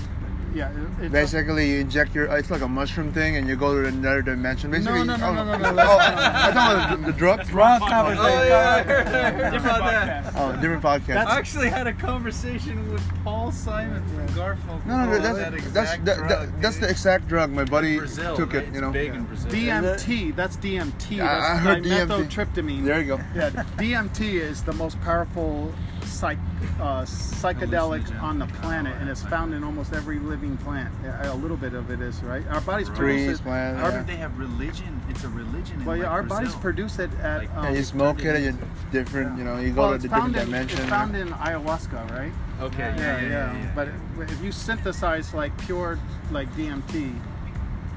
Yeah. 0.53 0.69
it- 0.71 1.03
It's 1.05 1.11
Basically, 1.11 1.71
you 1.71 1.79
inject 1.79 2.13
your. 2.15 2.25
It's 2.37 2.49
like 2.51 2.61
a 2.61 2.67
mushroom 2.67 3.11
thing, 3.13 3.37
and 3.37 3.47
you 3.47 3.55
go 3.55 3.73
to 3.81 3.87
another 3.87 4.21
dimension. 4.21 4.71
Basically, 4.71 5.03
no, 5.03 5.15
no, 5.15 5.25
oh, 5.27 5.33
no, 5.33 5.43
no, 5.45 5.57
no, 5.57 5.69
Oh, 5.69 5.73
let's- 5.75 5.89
I 5.89 6.51
thought 6.51 6.71
it 6.73 6.91
was 6.91 6.99
the, 7.05 7.11
the 7.11 7.17
drug. 7.17 7.49
Wrong 7.53 7.79
conversation. 7.79 8.25
Oh, 8.25 8.43
yeah, 8.43 8.75
I 8.75 8.83
heard, 8.83 9.07
I 9.07 9.31
heard 9.31 9.51
Different 9.53 9.77
podcast. 9.83 10.33
Oh, 10.35 10.61
different 10.61 10.83
podcast. 10.83 11.25
I 11.25 11.37
actually 11.37 11.69
had 11.69 11.87
a 11.87 11.93
conversation 11.93 12.91
with 12.91 13.01
Paul 13.23 13.51
Simon 13.51 14.03
from 14.15 14.27
Garfunkel. 14.29 14.85
no, 14.85 15.05
no, 15.05 15.11
about 15.17 15.21
that's 15.23 15.37
that 15.37 15.51
that's 15.51 15.63
exact 15.65 16.05
that, 16.05 16.17
drug, 16.17 16.29
that, 16.29 16.61
that's 16.61 16.77
the 16.77 16.89
exact 16.89 17.27
drug. 17.27 17.49
My 17.51 17.63
buddy 17.65 17.97
Brazil, 17.97 18.35
took 18.35 18.53
right? 18.53 18.63
it. 18.63 18.67
You 18.67 18.71
It's 18.73 18.81
know. 18.81 18.91
big 18.91 19.13
in 19.13 19.23
Brazil. 19.25 19.51
DMT. 19.51 20.35
That's 20.35 20.57
DMT. 20.57 21.17
Yeah, 21.17 21.51
I 21.53 21.57
heard 21.57 21.83
DMT. 21.83 22.07
dimethyltryptamine. 22.27 22.85
There 22.85 22.99
you 22.99 23.07
go. 23.07 23.19
Yeah, 23.35 23.49
DMT 23.77 24.21
is 24.39 24.63
the 24.63 24.73
most 24.73 24.99
powerful 25.01 25.73
psych, 26.03 26.37
uh, 26.79 27.03
psychedelic 27.03 28.21
on 28.21 28.39
the 28.39 28.47
planet, 28.47 28.95
and 28.99 29.09
it's 29.09 29.23
found 29.23 29.53
in 29.53 29.63
almost 29.63 29.93
every 29.93 30.19
living 30.19 30.57
plant. 30.57 30.93
A 31.23 31.33
little 31.35 31.57
bit 31.57 31.73
of 31.73 31.89
it 31.91 32.01
is 32.01 32.21
right. 32.23 32.45
Our 32.47 32.61
bodies 32.61 32.89
produce 32.89 33.39
it. 33.39 33.43
plants. 33.43 33.79
How 33.81 33.89
yeah. 33.89 33.97
did 33.97 34.07
they 34.07 34.15
have 34.17 34.37
religion? 34.37 35.01
It's 35.09 35.23
a 35.23 35.29
religion. 35.29 35.79
In 35.79 35.85
Well, 35.85 35.97
yeah, 35.97 36.03
like 36.03 36.11
our 36.11 36.23
Brazil. 36.23 36.37
bodies 36.37 36.55
produce 36.55 36.99
it 36.99 37.11
at. 37.21 37.39
Like- 37.39 37.55
Um, 37.55 37.65
And 37.65 37.75
you 37.75 37.83
smoke 37.83 38.23
it, 38.23 38.35
and 38.35 38.45
you 38.45 38.57
different. 38.91 39.37
You 39.37 39.43
know, 39.43 39.59
you 39.59 39.71
go 39.71 39.81
well, 39.81 39.89
to 39.89 39.95
it's 39.95 40.03
the 40.03 40.09
different 40.09 40.35
in, 40.35 40.45
dimension. 40.45 40.79
It's 40.79 40.89
found 40.89 41.15
in 41.15 41.29
ayahuasca, 41.29 42.11
right? 42.11 42.31
Okay, 42.61 42.93
yeah, 42.97 43.21
yeah, 43.21 43.21
yeah. 43.21 43.53
yeah, 43.57 43.71
But 43.75 43.87
if 44.29 44.43
you 44.43 44.51
synthesize 44.51 45.33
like 45.33 45.57
pure 45.65 45.97
like 46.31 46.53
DMT, 46.55 47.13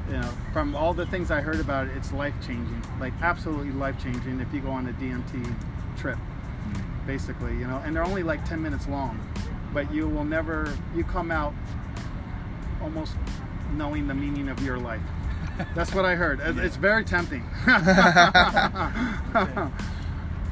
you 0.08 0.12
know, 0.12 0.28
from 0.52 0.74
all 0.76 0.94
the 0.94 1.06
things 1.06 1.30
I 1.30 1.40
heard 1.40 1.60
about 1.60 1.88
it, 1.88 1.96
it's 1.96 2.12
life 2.12 2.34
changing, 2.46 2.82
like 3.00 3.12
absolutely 3.22 3.72
life 3.72 4.00
changing. 4.02 4.40
If 4.40 4.52
you 4.52 4.60
go 4.60 4.70
on 4.70 4.86
a 4.88 4.92
DMT 4.92 5.54
trip. 5.96 6.18
Basically, 7.06 7.52
you 7.56 7.66
know, 7.66 7.80
and 7.84 7.94
they're 7.94 8.04
only 8.04 8.22
like 8.22 8.44
ten 8.44 8.62
minutes 8.62 8.86
long, 8.88 9.18
but 9.72 9.92
you 9.92 10.08
will 10.08 10.24
never, 10.24 10.72
you 10.94 11.04
come 11.04 11.30
out 11.30 11.52
almost 12.82 13.14
knowing 13.76 14.06
the 14.08 14.14
meaning 14.14 14.48
of 14.48 14.62
your 14.62 14.78
life. 14.78 15.00
That's 15.74 15.94
what 15.94 16.04
I 16.04 16.14
heard. 16.14 16.40
It- 16.40 16.58
It's 16.58 16.76
very 16.76 17.04
tempting. 17.04 17.44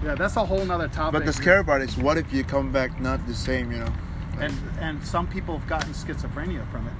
yeah, 0.02 0.14
that's 0.16 0.36
a 0.36 0.44
whole 0.44 0.64
nother 0.64 0.88
topic. 0.88 1.20
but 1.20 1.26
the 1.26 1.32
scary 1.32 1.64
part 1.64 1.82
is, 1.82 1.96
what 1.96 2.16
if 2.16 2.32
you 2.32 2.44
come 2.44 2.70
back 2.72 3.00
not 3.00 3.26
the 3.26 3.34
same? 3.34 3.70
You 3.72 3.78
know. 3.78 3.92
and 4.40 4.54
and 4.80 5.04
some 5.04 5.26
people 5.26 5.58
have 5.58 5.68
gotten 5.68 5.92
schizophrenia 5.92 6.66
from 6.70 6.86
it. 6.86 6.92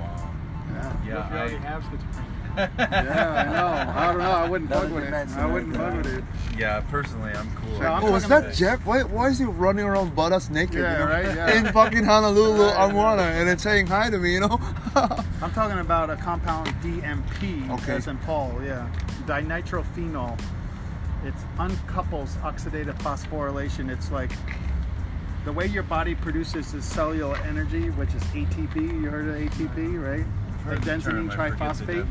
Wow. 0.00 0.30
Yeah. 0.72 0.96
Yeah, 1.06 1.14
What 1.14 1.24
if 1.26 1.32
you 1.32 1.38
already 1.38 1.54
I, 1.56 1.58
have 1.60 1.82
schizophrenia? 1.84 2.31
Yeah, 2.56 2.68
I 2.78 3.52
know. 3.52 4.00
I 4.00 4.06
don't 4.08 4.18
know. 4.18 4.30
I 4.30 4.48
wouldn't 4.48 4.70
Another 4.70 4.88
fuck 4.88 4.94
with 4.94 5.04
it. 5.04 5.38
I 5.38 5.46
wouldn't 5.46 5.76
right 5.76 5.92
fuck 5.94 6.04
with 6.04 6.18
it. 6.18 6.24
yeah. 6.58 6.80
Personally, 6.90 7.32
I'm 7.32 7.50
cool. 7.56 7.78
So 7.78 7.84
I'm 7.84 8.04
oh, 8.04 8.12
was 8.12 8.28
that 8.28 8.54
Jeff? 8.54 8.84
Why, 8.84 9.02
why 9.02 9.28
is 9.28 9.38
he 9.38 9.44
running 9.44 9.84
around 9.84 10.14
butt 10.14 10.32
ass 10.32 10.50
naked? 10.50 10.74
Yeah, 10.76 10.92
you 10.92 10.98
know? 10.98 11.10
right, 11.10 11.24
yeah. 11.36 11.58
In 11.58 11.72
fucking 11.72 12.04
Honolulu, 12.04 12.62
Right, 12.64 12.74
Armwana, 12.76 13.18
right. 13.18 13.32
and 13.32 13.48
it's 13.48 13.62
saying 13.62 13.86
hi 13.86 14.10
to 14.10 14.18
me. 14.18 14.34
You 14.34 14.40
know. 14.40 14.60
I'm 14.94 15.52
talking 15.52 15.78
about 15.78 16.10
a 16.10 16.16
compound 16.16 16.68
DNP, 16.82 17.70
Okay. 17.70 17.92
as 17.94 18.06
in 18.06 18.18
Paul. 18.18 18.52
Yeah, 18.64 18.88
dinitrophenol. 19.26 20.38
It 21.24 21.34
uncouples 21.56 22.30
oxidative 22.42 22.98
phosphorylation. 22.98 23.90
It's 23.90 24.10
like 24.10 24.32
the 25.44 25.52
way 25.52 25.66
your 25.66 25.84
body 25.84 26.14
produces 26.14 26.74
is 26.74 26.84
cellular 26.84 27.36
energy, 27.38 27.90
which 27.90 28.12
is 28.14 28.22
ATP. 28.24 28.76
You 29.02 29.08
heard 29.08 29.28
of 29.28 29.34
ATP, 29.36 30.02
right? 30.02 30.26
Heard 30.64 30.82
the 30.82 30.90
Adenosine 30.92 31.02
term, 31.02 31.30
triphosphate. 31.30 32.06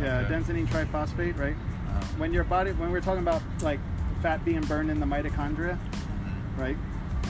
Yeah, 0.00 0.20
Okay. 0.20 0.34
adenosine 0.34 0.66
triphosphate, 0.68 1.38
right? 1.38 1.54
Uh-huh. 1.54 2.04
when 2.18 2.32
your 2.32 2.44
body 2.44 2.72
when 2.72 2.90
we're 2.92 3.00
talking 3.00 3.22
about 3.22 3.42
like 3.62 3.80
fat 4.22 4.44
being 4.44 4.60
burned 4.62 4.90
in 4.90 5.00
the 5.00 5.06
mitochondria 5.06 5.76
right 6.56 6.76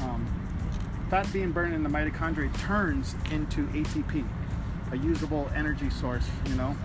um, 0.03 0.27
fat 1.09 1.27
being 1.33 1.51
burned 1.51 1.73
in 1.75 1.83
the 1.83 1.89
mitochondria 1.89 2.53
turns 2.59 3.15
into 3.31 3.67
atp 3.69 4.25
a 4.93 4.97
usable 4.97 5.51
energy 5.55 5.91
source. 5.91 6.27
You 6.47 6.55
know, 6.57 6.77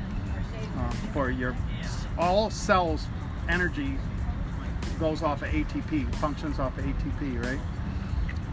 uh, 0.78 0.92
for 1.14 1.30
your 1.32 1.56
all 2.18 2.50
cells 2.50 3.08
energy 3.50 3.98
goes 5.00 5.22
off 5.24 5.42
of 5.42 5.50
ATP, 5.50 6.14
functions 6.16 6.60
off 6.60 6.78
of 6.78 6.86
ATP, 6.86 7.44
right? 7.44 7.60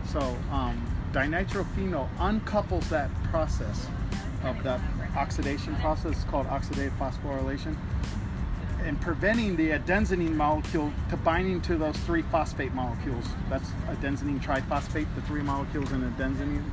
So 0.07 0.21
um, 0.51 0.85
dinitrophenol 1.13 2.09
uncouples 2.17 2.89
that 2.89 3.11
process 3.25 3.87
of 4.45 4.61
that 4.65 4.81
oxidation 5.17 5.75
process 5.77 6.25
called 6.25 6.47
oxidative 6.47 6.97
phosphorylation 6.99 7.77
and 8.85 9.01
preventing 9.01 9.55
the 9.57 9.71
adenosine 9.71 10.33
molecule 10.35 10.93
to 11.11 11.17
binding 11.17 11.61
to 11.63 11.77
those 11.77 11.97
three 11.99 12.23
phosphate 12.23 12.75
molecules. 12.75 13.25
That's 13.49 13.69
adenosine 13.89 14.43
triphosphate, 14.43 15.07
the 15.15 15.23
three 15.23 15.43
molecules 15.43 15.93
in 15.93 16.03
adenosine, 16.13 16.65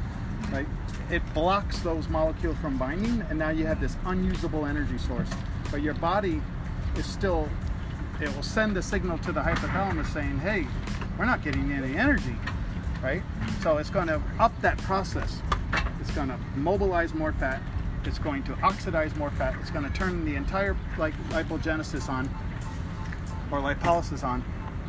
right? 0.51 0.65
It 1.11 1.21
blocks 1.33 1.79
those 1.79 2.09
molecules 2.09 2.57
from 2.57 2.77
binding, 2.77 3.21
and 3.29 3.37
now 3.37 3.49
you 3.49 3.65
have 3.67 3.79
this 3.79 3.95
unusable 4.05 4.65
energy 4.65 4.97
source. 4.97 5.29
But 5.69 5.81
your 5.81 5.93
body 5.95 6.41
is 6.95 7.05
still, 7.05 7.47
it 8.19 8.35
will 8.35 8.43
send 8.43 8.75
a 8.77 8.81
signal 8.81 9.19
to 9.19 9.31
the 9.31 9.41
hypothalamus 9.41 10.11
saying, 10.11 10.39
hey, 10.39 10.65
we're 11.17 11.25
not 11.25 11.43
getting 11.43 11.71
any 11.71 11.95
energy, 11.95 12.35
right? 13.03 13.21
So 13.61 13.77
it's 13.77 13.91
going 13.91 14.07
to 14.07 14.21
up 14.39 14.59
that 14.61 14.79
process. 14.79 15.41
It's 16.01 16.11
going 16.11 16.29
to 16.29 16.37
mobilize 16.55 17.13
more 17.13 17.33
fat, 17.33 17.61
it's 18.05 18.19
going 18.19 18.43
to 18.43 18.53
oxidize 18.61 19.15
more 19.15 19.31
fat. 19.31 19.55
It's 19.61 19.71
going 19.71 19.89
to 19.89 19.97
turn 19.97 20.25
the 20.25 20.35
entire 20.35 20.75
like 20.97 21.13
lipogenesis 21.29 22.09
on 22.09 22.29
or 23.51 23.59
lipolysis 23.59 24.23
on 24.23 24.43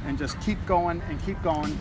and 0.07 0.19
just 0.19 0.41
keep 0.41 0.65
going 0.67 1.03
and 1.09 1.23
keep 1.25 1.43
going 1.43 1.79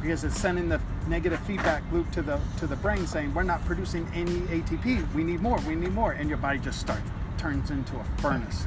because 0.00 0.24
it's 0.24 0.38
sending 0.38 0.68
the 0.68 0.80
negative 1.08 1.40
feedback 1.40 1.82
loop 1.92 2.10
to 2.12 2.22
the 2.22 2.40
to 2.58 2.66
the 2.66 2.76
brain 2.76 3.06
saying 3.06 3.32
we're 3.34 3.42
not 3.42 3.64
producing 3.64 4.08
any 4.14 4.40
ATP. 4.42 5.12
We 5.14 5.24
need 5.24 5.40
more. 5.40 5.58
We 5.66 5.74
need 5.74 5.92
more 5.92 6.12
and 6.12 6.28
your 6.28 6.38
body 6.38 6.58
just 6.58 6.80
starts 6.80 7.02
turns 7.38 7.70
into 7.70 7.96
a 7.96 8.04
furnace. 8.18 8.64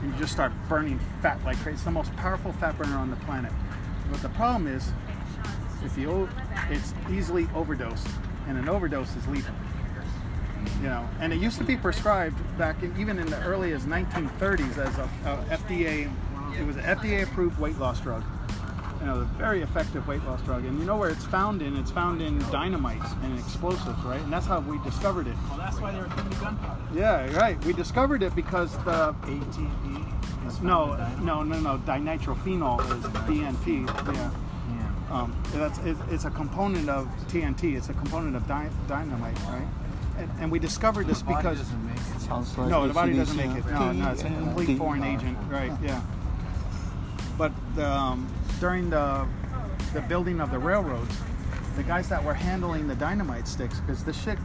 And 0.00 0.12
you 0.12 0.18
just 0.18 0.32
start 0.32 0.52
burning 0.68 0.98
fat 1.20 1.42
like 1.44 1.58
crazy. 1.58 1.74
It's 1.74 1.84
the 1.84 1.90
most 1.90 2.14
powerful 2.16 2.52
fat 2.54 2.78
burner 2.78 2.96
on 2.96 3.10
the 3.10 3.16
planet. 3.16 3.52
But 4.10 4.22
the 4.22 4.30
problem 4.30 4.66
is 4.66 4.90
if 5.84 5.98
you 5.98 6.28
it's 6.70 6.94
easily 7.10 7.48
overdosed 7.54 8.08
and 8.48 8.56
an 8.56 8.68
overdose 8.68 9.14
is 9.16 9.26
lethal 9.28 9.54
you 10.82 10.88
know 10.88 11.08
and 11.20 11.32
it 11.32 11.38
used 11.40 11.58
to 11.58 11.64
be 11.64 11.76
prescribed 11.76 12.36
back 12.58 12.82
in, 12.82 12.94
even 12.98 13.18
in 13.18 13.26
the 13.26 13.40
early 13.44 13.72
as 13.72 13.84
1930s 13.84 14.78
as 14.78 14.98
a, 14.98 15.02
a 15.24 15.56
fda 15.58 16.10
it 16.58 16.66
was 16.66 16.76
an 16.76 16.82
fda 16.84 17.22
approved 17.22 17.58
weight 17.58 17.78
loss 17.78 18.00
drug 18.00 18.22
you 19.00 19.06
know 19.06 19.16
a 19.20 19.24
very 19.36 19.60
effective 19.62 20.06
weight 20.08 20.22
loss 20.24 20.40
drug 20.42 20.64
and 20.64 20.78
you 20.78 20.84
know 20.84 20.96
where 20.96 21.10
it's 21.10 21.24
found 21.26 21.60
in 21.62 21.76
it's 21.76 21.90
found 21.90 22.20
in 22.22 22.38
dynamites 22.50 23.12
and 23.22 23.38
explosives 23.38 23.98
right 24.04 24.20
and 24.22 24.32
that's 24.32 24.46
how 24.46 24.60
we 24.60 24.78
discovered 24.84 25.26
it 25.26 25.36
Well, 25.48 25.58
that's 25.58 25.78
why 25.80 25.92
they 25.92 25.98
were 25.98 26.04
putting 26.06 26.30
the 26.30 26.36
gunpowder. 26.36 26.80
yeah 26.94 27.36
right 27.36 27.62
we 27.64 27.72
discovered 27.72 28.22
it 28.22 28.34
because 28.34 28.72
the 28.84 29.12
ATP. 29.12 30.46
is 30.48 30.60
no 30.62 30.94
no 31.20 31.42
no 31.42 31.58
no 31.60 31.78
dinitrophenol 31.86 32.80
is 32.98 33.04
dnt 33.28 33.86
yeah 34.14 34.30
Yeah. 34.68 34.92
um, 35.22 35.36
that's 35.52 35.78
it, 35.80 35.96
it's 36.10 36.24
a 36.24 36.30
component 36.30 36.88
of 36.88 37.06
TNT. 37.28 37.76
It's 37.76 37.88
a 37.90 37.94
component 37.94 38.34
of 38.34 38.42
dy- 38.48 38.70
dynamite, 38.88 39.38
right? 39.46 39.68
And, 40.18 40.30
and 40.40 40.50
we 40.52 40.58
discovered 40.58 41.06
this 41.06 41.18
The 41.20 41.26
body 41.26 41.36
because 41.42 41.58
doesn't 41.58 41.86
make 41.86 41.96
it. 41.96 42.20
Sounds 42.20 42.56
like 42.58 42.68
no, 42.68 42.88
the 42.88 42.94
body 42.94 43.12
doesn't 43.14 43.36
make 43.36 43.56
it. 43.56 43.66
No, 43.70 43.92
no, 43.92 44.10
it's 44.12 44.22
a 44.22 44.26
complete 44.26 44.78
foreign 44.78 45.04
agent, 45.04 45.36
right? 45.50 45.72
Yeah. 45.82 46.00
But 47.38 47.52
um, 47.78 48.26
during 48.60 48.90
the 48.90 49.26
the 49.92 50.00
building 50.02 50.40
of 50.40 50.50
the 50.50 50.58
railroads, 50.58 51.16
the 51.76 51.82
guys 51.82 52.08
that 52.08 52.22
were 52.24 52.34
handling 52.34 52.88
the 52.88 52.94
dynamite 52.94 53.46
sticks, 53.46 53.80
because 53.80 54.02
this 54.04 54.20
shit 54.20 54.38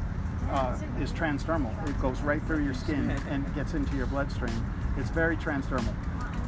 uh, 0.49 0.77
is 0.99 1.11
transdermal. 1.11 1.71
It 1.89 1.99
goes 2.01 2.19
right 2.21 2.41
through 2.43 2.63
your 2.63 2.73
skin 2.73 3.09
and 3.29 3.53
gets 3.55 3.73
into 3.73 3.95
your 3.95 4.05
bloodstream. 4.07 4.53
It's 4.97 5.09
very 5.09 5.37
transdermal, 5.37 5.93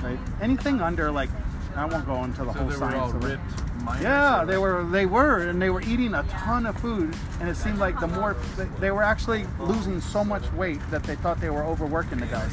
right? 0.04 0.20
Anything 0.42 0.82
under 0.82 1.12
like, 1.12 1.30
I 1.76 1.86
won't 1.86 2.06
go 2.06 2.24
into 2.24 2.44
the 2.44 2.54
So 2.54 2.60
whole 2.60 2.68
they 2.68 2.74
were 2.76 2.80
science 2.80 2.96
all 3.14 3.16
of 3.16 3.24
it. 3.24 3.28
ripped. 3.28 3.73
Minus 3.84 4.04
Yeah, 4.04 4.44
they 4.46 4.58
were. 4.58 4.84
They 4.86 5.06
were, 5.06 5.40
and 5.48 5.62
they 5.62 5.70
were 5.70 5.82
eating 5.82 6.14
a 6.14 6.24
ton 6.24 6.66
of 6.66 6.78
food, 6.78 7.16
and 7.40 7.50
it 7.50 7.56
seemed 7.58 7.78
like 7.80 8.00
the 8.00 8.08
more 8.08 8.36
they- 8.58 8.70
they 8.80 8.92
were 8.92 9.04
actually 9.04 9.46
losing 9.60 10.00
so 10.02 10.24
much 10.24 10.52
weight 10.54 10.80
that 10.92 11.04
they 11.04 11.16
thought 11.16 11.40
they 11.40 11.50
were 11.50 11.64
overworking 11.64 12.20
the 12.20 12.26
guys, 12.28 12.52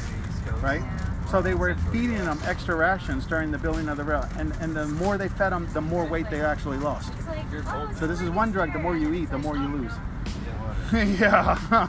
right? 0.61 0.81
So 1.29 1.41
they 1.41 1.53
were 1.53 1.75
feeding 1.93 2.17
them 2.25 2.37
extra 2.45 2.75
rations 2.75 3.25
during 3.25 3.51
the 3.51 3.57
building 3.57 3.87
of 3.87 3.95
the 3.97 4.03
rail, 4.03 4.25
and 4.37 4.53
and 4.59 4.75
the 4.75 4.85
more 4.85 5.17
they 5.17 5.29
fed 5.29 5.51
them, 5.53 5.67
the 5.73 5.81
more 5.81 6.05
weight 6.05 6.29
they 6.29 6.41
actually 6.41 6.77
lost. 6.77 7.13
So 7.97 8.05
this 8.07 8.19
is 8.21 8.29
one 8.29 8.51
drug. 8.51 8.73
The 8.73 8.79
more 8.79 8.97
you 8.97 9.13
eat, 9.13 9.29
the 9.29 9.37
more 9.37 9.55
you 9.55 9.67
lose. 9.67 9.93
yeah, 11.19 11.87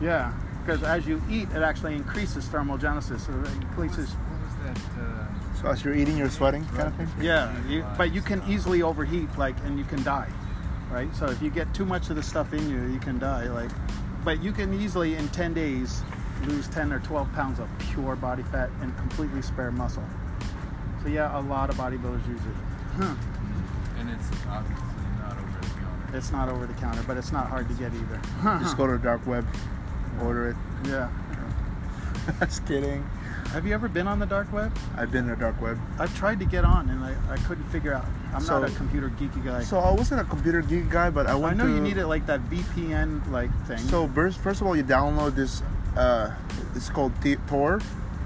yeah. 0.00 0.32
Because 0.64 0.82
as 0.84 1.06
you 1.06 1.20
eat, 1.30 1.48
it 1.50 1.62
actually 1.62 1.94
increases 1.94 2.46
thermogenesis. 2.46 3.20
So 3.26 3.32
it 3.32 3.62
increases. 3.62 4.14
What 4.62 4.74
was 4.74 4.82
that? 4.82 5.02
Uh, 5.02 5.24
So 5.60 5.68
as 5.68 5.84
you're 5.84 5.94
eating, 5.94 6.16
you're 6.16 6.30
sweating, 6.30 6.64
kind 6.66 6.88
of 6.88 6.94
thing. 6.94 7.08
Yeah, 7.20 7.52
you, 7.66 7.84
but 7.96 8.12
you 8.12 8.20
can 8.22 8.42
easily 8.48 8.82
overheat, 8.82 9.28
like, 9.36 9.56
and 9.64 9.76
you 9.78 9.84
can 9.84 10.02
die, 10.04 10.28
right? 10.90 11.12
So 11.16 11.26
if 11.26 11.42
you 11.42 11.50
get 11.50 11.72
too 11.74 11.84
much 11.84 12.10
of 12.10 12.16
the 12.16 12.22
stuff 12.22 12.52
in 12.52 12.68
you, 12.70 12.80
you 12.92 13.00
can 13.00 13.18
die, 13.18 13.44
like. 13.48 13.70
But 14.24 14.40
you 14.42 14.52
can 14.52 14.72
easily, 14.74 15.16
in 15.16 15.28
10 15.28 15.54
days, 15.54 16.02
lose 16.46 16.68
10 16.68 16.92
or 16.92 17.00
12 17.00 17.32
pounds 17.32 17.58
of 17.58 17.68
pure 17.78 18.14
body 18.14 18.44
fat 18.44 18.70
and 18.82 18.96
completely 18.98 19.42
spare 19.42 19.72
muscle. 19.72 20.04
So 21.02 21.08
yeah, 21.08 21.36
a 21.36 21.40
lot 21.40 21.70
of 21.70 21.76
bodybuilders 21.76 22.26
use 22.28 22.40
it. 22.40 22.56
Huh. 22.96 23.14
and 23.98 24.10
it's 24.10 24.28
obviously 24.48 24.86
not 25.20 25.32
over 25.38 25.58
the 25.60 25.66
counter. 25.80 26.16
It's 26.16 26.30
not 26.32 26.48
over 26.48 26.66
the 26.66 26.74
counter, 26.74 27.02
but 27.06 27.16
it's 27.16 27.32
not 27.32 27.48
hard 27.48 27.66
to 27.68 27.74
get 27.74 27.92
either. 27.94 28.20
Just 28.60 28.76
go 28.76 28.86
to 28.86 28.92
the 28.92 28.98
dark 28.98 29.24
web, 29.26 29.44
order 30.22 30.50
it. 30.50 30.56
yeah. 30.84 31.08
Just 32.40 32.64
kidding. 32.66 33.04
Have 33.52 33.66
you 33.66 33.72
ever 33.72 33.88
been 33.88 34.06
on 34.06 34.18
the 34.18 34.26
dark 34.26 34.52
web? 34.52 34.76
I've 34.96 35.10
been 35.10 35.24
in 35.24 35.30
the 35.30 35.36
dark 35.36 35.60
web. 35.60 35.78
I've 35.98 36.14
tried 36.16 36.38
to 36.40 36.44
get 36.44 36.66
on 36.66 36.90
and 36.90 37.02
I, 37.02 37.14
I 37.32 37.36
couldn't 37.38 37.64
figure 37.70 37.94
out. 37.94 38.04
I'm 38.34 38.44
not 38.44 38.62
a 38.62 38.70
computer 38.72 39.08
geeky 39.08 39.42
guy. 39.42 39.62
So 39.64 39.78
I 39.78 39.90
wasn't 39.90 40.20
a 40.20 40.24
computer 40.24 40.60
geek 40.60 40.90
guy, 40.90 41.08
but 41.08 41.26
I 41.26 41.34
went. 41.34 41.58
I 41.58 41.64
know 41.64 41.66
to. 41.66 41.74
you 41.74 41.80
needed 41.80 42.06
like 42.06 42.26
that 42.26 42.42
VPN 42.50 43.30
like 43.30 43.50
thing. 43.66 43.78
So 43.78 44.06
first, 44.08 44.38
first 44.40 44.60
of 44.60 44.66
all, 44.66 44.76
you 44.76 44.84
download 44.84 45.34
this. 45.34 45.62
Uh, 45.96 46.34
it's 46.76 46.90
called 46.90 47.12
T- 47.22 47.36
Tor, 47.48 47.80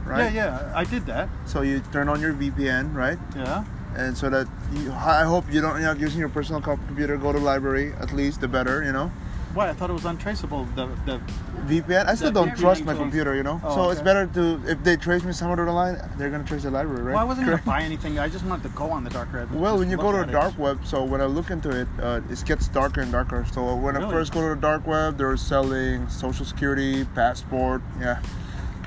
right? 0.04 0.32
yeah, 0.32 0.58
yeah, 0.60 0.72
I 0.74 0.84
did 0.84 1.06
that. 1.06 1.28
So 1.46 1.62
you 1.62 1.80
turn 1.92 2.08
on 2.08 2.20
your 2.20 2.34
VPN, 2.34 2.92
right? 2.92 3.18
Yeah. 3.36 3.64
And 3.94 4.18
so 4.18 4.28
that 4.28 4.48
you, 4.72 4.90
I 4.90 5.22
hope 5.22 5.44
you 5.52 5.60
don't, 5.60 5.76
you're 5.76 5.86
not 5.86 6.00
using 6.00 6.18
your 6.18 6.30
personal 6.30 6.60
computer. 6.60 7.16
Go 7.16 7.32
to 7.32 7.38
library, 7.38 7.92
at 8.00 8.12
least 8.12 8.40
the 8.40 8.48
better, 8.48 8.82
you 8.82 8.92
know. 8.92 9.12
Why? 9.54 9.68
I 9.68 9.72
thought 9.74 9.90
it 9.90 9.92
was 9.92 10.04
untraceable. 10.04 10.64
The 10.76 10.86
the 11.04 11.20
VPN. 11.66 12.06
I 12.06 12.14
still 12.14 12.30
The 12.32 12.44
don't 12.44 12.56
trust 12.56 12.84
my 12.84 12.94
computer, 12.94 13.34
you 13.34 13.42
know. 13.42 13.60
Oh, 13.62 13.74
so 13.74 13.90
it's 13.90 14.00
better 14.00 14.26
to 14.26 14.60
if 14.66 14.82
they 14.82 14.96
trace 14.96 15.22
me 15.24 15.32
somewhere 15.32 15.56
to 15.56 15.64
the 15.64 15.72
line, 15.72 15.96
they're 16.16 16.30
gonna 16.30 16.44
trace 16.44 16.62
the 16.62 16.70
library, 16.70 17.02
right? 17.02 17.12
well, 17.14 17.22
I 17.22 17.24
wasn't 17.24 17.46
Correct? 17.48 17.64
gonna 17.64 17.78
buy 17.78 17.84
anything. 17.84 18.18
I 18.18 18.28
just 18.28 18.44
wanted 18.44 18.62
to 18.64 18.68
go 18.70 18.90
on 18.90 19.04
the 19.04 19.10
dark 19.10 19.32
web. 19.32 19.50
Well, 19.52 19.78
when 19.78 19.90
you 19.90 19.96
go 19.96 20.10
to 20.12 20.18
the 20.18 20.28
it. 20.28 20.32
dark 20.32 20.58
web, 20.58 20.84
so 20.86 21.04
when 21.04 21.20
I 21.20 21.26
look 21.26 21.50
into 21.50 21.70
it, 21.70 21.88
uh, 22.00 22.20
it 22.30 22.42
gets 22.44 22.68
darker 22.68 23.00
and 23.02 23.12
darker. 23.12 23.44
So 23.52 23.74
when 23.76 23.96
I 23.96 24.10
first 24.10 24.32
go 24.32 24.40
to 24.48 24.54
the 24.54 24.60
dark 24.60 24.86
web, 24.86 25.18
they 25.18 25.24
were 25.24 25.36
selling 25.36 26.08
social 26.08 26.44
security, 26.46 27.04
passport, 27.14 27.82
yeah. 28.00 28.20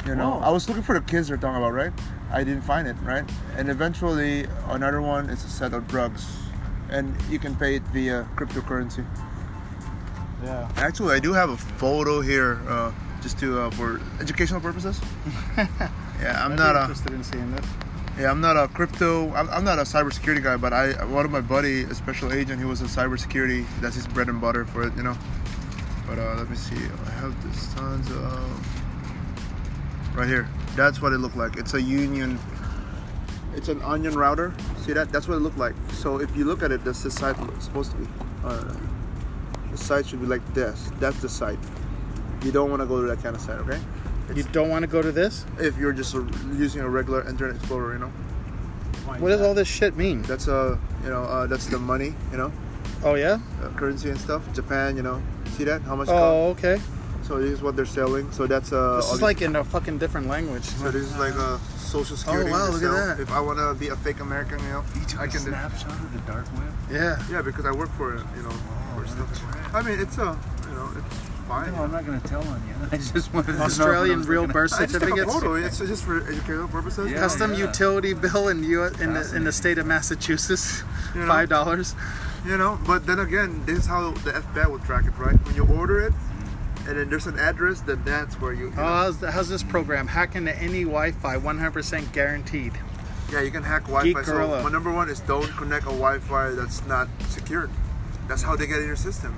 You 0.05 0.13
know, 0.15 0.31
Whoa. 0.31 0.39
I 0.39 0.49
was 0.51 0.67
looking 0.67 0.83
for 0.83 0.93
the 0.93 1.01
kids 1.05 1.29
they're 1.29 1.37
talking 1.37 1.57
about, 1.57 1.73
right? 1.73 1.91
I 2.31 2.43
didn't 2.43 2.61
find 2.61 2.87
it, 2.87 2.95
right? 3.03 3.23
And 3.57 3.69
eventually, 3.69 4.45
another 4.67 5.01
one 5.01 5.29
is 5.31 5.43
a 5.43 5.49
set 5.49 5.73
of 5.73 5.87
drugs, 5.87 6.25
and 6.89 7.15
you 7.29 7.39
can 7.39 7.55
pay 7.55 7.75
it 7.75 7.81
via 7.93 8.27
cryptocurrency. 8.35 9.03
Yeah. 10.43 10.69
Actually, 10.75 11.15
I 11.15 11.19
do 11.19 11.33
have 11.33 11.49
a 11.49 11.57
photo 11.57 12.21
here, 12.21 12.59
uh, 12.67 12.91
just 13.21 13.39
to 13.39 13.59
uh, 13.61 13.71
for 13.71 14.01
educational 14.19 14.61
purposes. 14.61 14.99
yeah, 15.57 16.43
I'm 16.43 16.53
I'd 16.53 16.57
not 16.57 16.73
be 16.73 16.77
a 16.77 16.81
interested 16.81 17.13
in 17.13 17.23
seeing 17.23 17.51
this. 17.55 17.65
yeah, 18.19 18.29
I'm 18.29 18.41
not 18.41 18.57
a 18.57 18.67
crypto. 18.67 19.33
I'm, 19.33 19.49
I'm 19.49 19.63
not 19.63 19.79
a 19.79 19.83
cybersecurity 19.83 20.43
guy, 20.43 20.57
but 20.57 20.73
I 20.73 21.03
one 21.05 21.25
of 21.25 21.31
my 21.31 21.41
buddy, 21.41 21.83
a 21.83 21.95
special 21.95 22.33
agent, 22.33 22.59
he 22.59 22.65
was 22.65 22.81
a 22.81 22.85
cybersecurity. 22.85 23.65
That's 23.81 23.95
his 23.95 24.07
bread 24.07 24.29
and 24.29 24.39
butter 24.39 24.65
for 24.65 24.85
it, 24.87 24.95
you 24.95 25.03
know. 25.03 25.17
But 26.07 26.19
uh, 26.19 26.35
let 26.35 26.49
me 26.49 26.55
see. 26.55 26.75
I 26.75 27.09
have 27.11 27.33
this 27.43 27.73
tons 27.73 28.09
of 28.11 28.85
right 30.15 30.27
here. 30.27 30.47
That's 30.75 31.01
what 31.01 31.13
it 31.13 31.17
looked 31.17 31.37
like. 31.37 31.57
It's 31.57 31.73
a 31.73 31.81
Union. 31.81 32.37
It's 33.55 33.69
an 33.69 33.81
onion 33.81 34.13
router. 34.15 34.53
See 34.77 34.91
that? 34.93 35.11
That's 35.11 35.27
what 35.27 35.35
it 35.35 35.39
looked 35.39 35.57
like. 35.57 35.75
So 35.93 36.19
if 36.19 36.35
you 36.35 36.43
look 36.43 36.61
at 36.61 36.71
it, 36.71 36.83
that's 36.83 37.03
the 37.03 37.09
site 37.09 37.37
supposed 37.61 37.91
to 37.91 37.97
be. 37.97 38.07
Uh, 38.43 38.75
the 39.75 39.83
site 39.83 40.07
should 40.07 40.21
be 40.21 40.27
like 40.27 40.45
this. 40.53 40.91
That's 40.99 41.19
the 41.21 41.29
site. 41.29 41.59
You 42.43 42.51
don't 42.51 42.69
want 42.69 42.81
to 42.81 42.85
go 42.85 43.01
to 43.01 43.07
that 43.07 43.21
kind 43.21 43.35
of 43.35 43.41
site, 43.41 43.59
okay? 43.59 43.79
You 44.33 44.43
don't 44.43 44.69
want 44.69 44.83
to 44.83 44.87
go 44.87 45.01
to 45.01 45.11
this? 45.11 45.45
If 45.59 45.77
you're 45.77 45.93
just 45.93 46.13
a, 46.15 46.25
using 46.53 46.81
a 46.81 46.89
regular 46.89 47.27
Internet 47.27 47.57
Explorer, 47.57 47.93
you 47.93 47.99
know. 47.99 48.11
What 49.19 49.29
does 49.29 49.41
all 49.41 49.53
this 49.53 49.67
shit 49.67 49.95
mean? 49.95 50.23
That's 50.23 50.47
uh, 50.47 50.77
you 51.03 51.09
know, 51.09 51.23
uh, 51.23 51.45
that's 51.45 51.67
the 51.67 51.77
money, 51.77 52.15
you 52.31 52.37
know, 52.37 52.51
Oh 53.03 53.13
yeah. 53.13 53.39
uh, 53.61 53.69
currency 53.77 54.09
and 54.09 54.19
stuff. 54.19 54.41
Japan, 54.53 54.97
you 54.97 55.03
know, 55.03 55.21
see 55.51 55.63
that? 55.65 55.83
How 55.83 55.95
much? 55.95 56.07
Oh 56.09 56.49
okay. 56.57 56.81
So 57.21 57.39
this 57.39 57.51
is 57.51 57.61
what 57.61 57.75
they're 57.75 57.85
selling. 57.85 58.31
So 58.31 58.47
that's 58.47 58.73
uh. 58.73 58.97
This 58.97 59.13
is 59.13 59.21
like 59.21 59.41
in 59.41 59.55
a 59.55 59.63
fucking 59.63 59.99
different 59.99 60.27
language. 60.27 60.63
So 60.63 60.89
this 60.89 61.03
is 61.03 61.17
like 61.17 61.35
a 61.35 61.59
social 61.77 62.17
security. 62.17 62.49
Oh 62.49 62.53
wow, 62.53 62.71
look 62.71 62.81
at 62.83 62.91
that. 62.91 63.19
If 63.19 63.31
I 63.31 63.39
want 63.39 63.59
to 63.59 63.75
be 63.75 63.89
a 63.89 63.95
fake 63.95 64.21
American, 64.21 64.59
you 64.59 64.69
know, 64.69 64.83
I 65.19 65.27
can. 65.27 65.39
snapshot 65.39 65.91
of 65.91 66.11
the 66.13 66.19
dark 66.31 66.45
web. 66.57 66.73
Yeah. 66.91 67.21
Yeah, 67.29 67.41
because 67.43 67.65
I 67.65 67.71
work 67.71 67.89
for 67.91 68.15
it, 68.15 68.23
you 68.35 68.43
know, 68.43 68.55
for 69.09 69.35
stuff. 69.35 69.73
I 69.75 69.81
mean, 69.81 69.99
it's 69.99 70.17
a, 70.17 70.37
you 70.67 70.75
know, 70.75 70.89
it's 70.97 71.17
fine. 71.47 71.71
No, 71.73 71.83
I'm 71.83 71.91
not 71.91 72.05
gonna 72.05 72.19
tell 72.21 72.41
on 72.47 72.61
you. 72.67 72.73
I 72.91 72.97
just 72.97 73.33
wanted 73.33 73.47
to 73.47 73.53
know 73.53 73.57
what 73.59 73.61
I 73.63 73.65
Australian 73.65 74.17
was 74.19 74.27
real 74.27 74.47
birth 74.47 74.73
I 74.73 74.85
just 74.85 74.93
took 74.93 75.03
a 75.03 75.05
certificates. 75.07 75.33
photo. 75.33 75.53
It's 75.55 75.77
just 75.79 76.03
for 76.03 76.21
educational 76.27 76.67
purposes. 76.67 77.11
Yeah. 77.11 77.17
Custom 77.19 77.53
yeah. 77.53 77.65
utility 77.67 78.13
bill 78.13 78.47
in 78.47 78.63
U- 78.63 78.83
in 78.83 79.13
the, 79.13 79.31
in 79.35 79.43
the 79.43 79.51
state 79.51 79.77
of 79.77 79.85
Massachusetts, 79.85 80.83
You 81.13 81.21
know? 81.21 81.27
five 81.27 81.49
dollars. 81.49 81.95
You 82.45 82.57
know, 82.57 82.77
but 82.85 83.07
then 83.07 83.17
again, 83.19 83.65
this 83.65 83.79
is 83.79 83.85
how 83.87 84.11
the 84.11 84.31
FBI 84.31 84.69
will 84.69 84.79
track 84.79 85.05
it, 85.05 85.17
right? 85.17 85.35
When 85.45 85.55
you 85.55 85.65
order 85.65 85.99
it, 86.01 86.13
and 86.87 86.95
then 86.99 87.09
there's 87.09 87.25
an 87.25 87.39
address, 87.39 87.81
then 87.81 88.03
that's 88.05 88.35
where 88.39 88.53
you. 88.53 88.65
you 88.67 88.73
Oh, 88.73 88.75
know, 88.75 88.83
how's, 88.83 89.19
how's 89.21 89.49
this 89.49 89.63
program? 89.63 90.05
Hack 90.05 90.35
into 90.35 90.55
any 90.55 90.83
Wi-Fi, 90.83 91.37
100% 91.37 92.11
guaranteed. 92.13 92.73
yeah, 93.31 93.41
you 93.41 93.49
can 93.49 93.63
hack 93.63 93.81
Wi-Fi. 93.85 94.05
Geek 94.09 94.25
So 94.25 94.33
Gorilla. 94.33 94.61
my 94.61 94.69
number 94.69 94.91
one 94.91 95.09
is 95.09 95.21
don't 95.21 95.47
connect 95.57 95.85
a 95.85 95.89
Wi-Fi 95.89 96.51
that's 96.51 96.85
not 96.85 97.07
secured. 97.29 97.71
That's 98.27 98.41
how 98.41 98.55
they 98.55 98.67
get 98.67 98.79
in 98.79 98.87
your 98.87 98.95
system. 98.95 99.37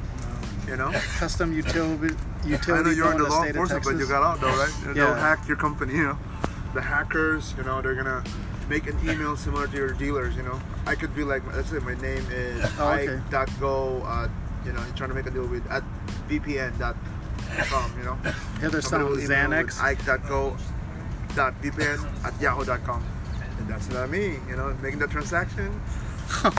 You 0.67 0.75
know. 0.75 0.91
Custom 1.17 1.53
utility 1.53 2.15
I 2.43 2.47
utility 2.47 2.89
know 2.89 2.95
you're 2.95 3.11
in 3.11 3.17
the 3.17 3.29
law 3.29 3.43
enforcement, 3.43 3.83
but 3.83 3.97
you 3.97 4.07
got 4.07 4.23
out 4.23 4.41
though, 4.41 4.47
right? 4.47 4.73
Yeah. 4.87 4.93
They'll 4.93 5.15
hack 5.15 5.47
your 5.47 5.57
company. 5.57 5.93
You 5.93 6.03
know, 6.03 6.17
the 6.73 6.81
hackers. 6.81 7.53
You 7.57 7.63
know, 7.63 7.81
they're 7.81 7.95
gonna 7.95 8.23
make 8.69 8.87
an 8.87 8.97
email 9.07 9.35
similar 9.37 9.67
to 9.67 9.75
your 9.75 9.93
dealers. 9.93 10.35
You 10.35 10.43
know, 10.43 10.59
I 10.85 10.95
could 10.95 11.15
be 11.15 11.23
like, 11.23 11.41
let's 11.55 11.69
say 11.69 11.79
my 11.79 11.95
name 11.95 12.25
is 12.31 12.63
Oh, 12.79 12.91
okay. 12.91 13.21
Ike.go. 13.33 14.03
Uh, 14.05 14.27
you 14.65 14.73
know, 14.73 14.83
trying 14.95 15.09
to 15.09 15.15
make 15.15 15.25
a 15.25 15.31
deal 15.31 15.47
with 15.47 15.65
at 15.71 15.83
VPN.com. 16.27 17.93
You 17.97 18.03
know. 18.03 18.15
Here 18.59 18.69
they're 18.69 18.81
Somebody 18.81 18.81
selling 18.81 19.05
will 19.05 19.19
email 19.21 19.49
with 19.49 19.69
Xanax. 19.69 19.81
Ike.go.vpn 21.35 22.25
at 22.25 22.41
yahoo.com. 22.41 23.03
And 23.59 23.67
that's 23.67 23.89
not 23.89 24.09
me, 24.09 24.37
you 24.49 24.55
know, 24.55 24.75
making 24.81 24.99
the 24.99 25.07
transaction. 25.07 25.81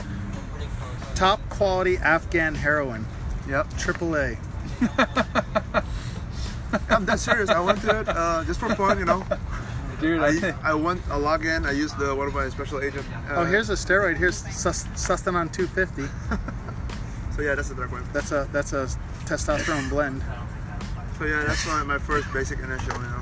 Top 1.19 1.41
quality 1.49 1.97
Afghan 1.97 2.55
heroin, 2.55 3.05
Yep. 3.49 3.67
AAA. 3.71 4.37
I'm 6.89 7.05
that 7.05 7.19
serious. 7.19 7.49
I 7.49 7.59
went 7.59 7.81
to 7.81 7.99
it 7.99 8.07
uh, 8.07 8.43
just 8.45 8.59
for 8.59 8.73
fun, 8.75 8.99
you 8.99 9.05
know. 9.05 9.25
Dude, 9.99 10.21
I, 10.21 10.55
I 10.63 10.73
went 10.75 11.01
a 11.07 11.17
login. 11.19 11.65
I 11.65 11.71
used 11.71 11.97
the 11.97 12.15
one 12.15 12.27
of 12.27 12.33
my 12.33 12.47
special 12.47 12.79
agent. 12.81 13.05
Uh, 13.29 13.41
Oh, 13.41 13.45
here's 13.45 13.69
a 13.69 13.73
steroid. 13.73 14.15
Here's 14.17 14.37
Sus- 14.37 14.85
Sustanon 14.95 15.51
250. 15.51 16.03
So 17.35 17.41
yeah, 17.45 17.55
that's 17.55 17.69
the 17.69 17.75
dark 17.75 17.91
one. 17.93 18.03
That's 18.11 18.33
a 18.33 18.49
that's 18.51 18.73
a 18.73 18.85
testosterone 19.23 19.89
blend. 19.89 20.21
So 21.17 21.23
yeah, 21.25 21.43
that's 21.47 21.65
my, 21.67 21.83
my 21.83 21.97
first 21.97 22.27
basic 22.33 22.59
initial, 22.59 22.93
you 22.95 23.07
know. 23.07 23.18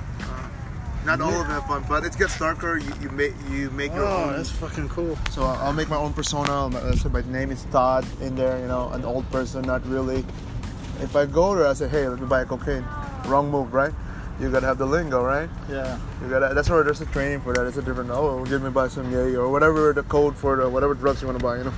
Uh, 1.07 1.15
not 1.15 1.21
all 1.21 1.41
of 1.41 1.47
them 1.47 1.61
fun, 1.63 1.85
but 1.87 2.03
it 2.03 2.17
gets 2.17 2.37
darker. 2.37 2.77
You, 2.77 2.91
you 3.01 3.09
make 3.09 3.33
you 3.49 3.69
make 3.71 3.93
your 3.93 4.05
Oh, 4.05 4.25
own. 4.25 4.35
that's 4.37 4.51
fucking 4.51 4.89
cool. 4.89 5.17
So 5.31 5.43
I'll 5.43 5.73
make 5.73 5.89
my 5.89 5.95
own 5.97 6.13
persona. 6.13 6.69
My, 6.69 6.81
let's 6.83 7.01
say 7.01 7.09
my 7.09 7.21
name 7.21 7.51
is 7.51 7.63
Todd 7.71 8.05
in 8.21 8.35
there, 8.35 8.59
you 8.59 8.67
know, 8.67 8.89
an 8.89 9.05
old 9.05 9.29
person, 9.31 9.61
not 9.63 9.85
really. 9.87 10.25
If 11.01 11.15
I 11.15 11.25
go 11.25 11.55
there, 11.55 11.67
I 11.67 11.73
say, 11.73 11.87
hey, 11.87 12.07
let 12.07 12.19
me 12.19 12.25
buy 12.27 12.41
a 12.41 12.45
cocaine. 12.45 12.83
Wrong 13.25 13.49
move, 13.51 13.73
right? 13.73 13.93
You 14.39 14.51
gotta 14.51 14.65
have 14.67 14.77
the 14.77 14.85
lingo, 14.85 15.23
right? 15.23 15.49
Yeah. 15.69 15.97
You 16.21 16.29
gotta. 16.29 16.53
That's 16.53 16.69
where 16.69 16.83
there's 16.83 17.01
a 17.01 17.05
training 17.07 17.41
for 17.41 17.53
that. 17.53 17.65
It's 17.65 17.77
a 17.77 17.81
different. 17.81 18.09
Oh, 18.11 18.43
give 18.45 18.61
me 18.61 18.69
buy 18.69 18.87
some 18.87 19.11
yay 19.11 19.35
or 19.35 19.49
whatever 19.49 19.93
the 19.93 20.03
code 20.03 20.35
for 20.35 20.55
the 20.57 20.69
whatever 20.69 20.93
drugs 20.93 21.21
you 21.21 21.27
want 21.27 21.39
to 21.39 21.43
buy. 21.43 21.57
You 21.57 21.63
know, 21.65 21.73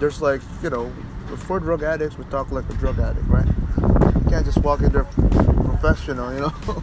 there's 0.00 0.20
like 0.20 0.40
you 0.62 0.70
know, 0.70 0.92
for 1.36 1.60
drug 1.60 1.82
addicts, 1.82 2.18
we 2.18 2.24
talk 2.24 2.50
like 2.50 2.68
a 2.68 2.74
drug 2.74 2.98
addict, 2.98 3.26
right? 3.28 3.46
You 3.46 4.24
can't 4.28 4.44
just 4.44 4.58
walk 4.58 4.80
in 4.80 4.90
there 4.90 5.04
professional, 5.04 6.32
you 6.34 6.40
know. 6.40 6.82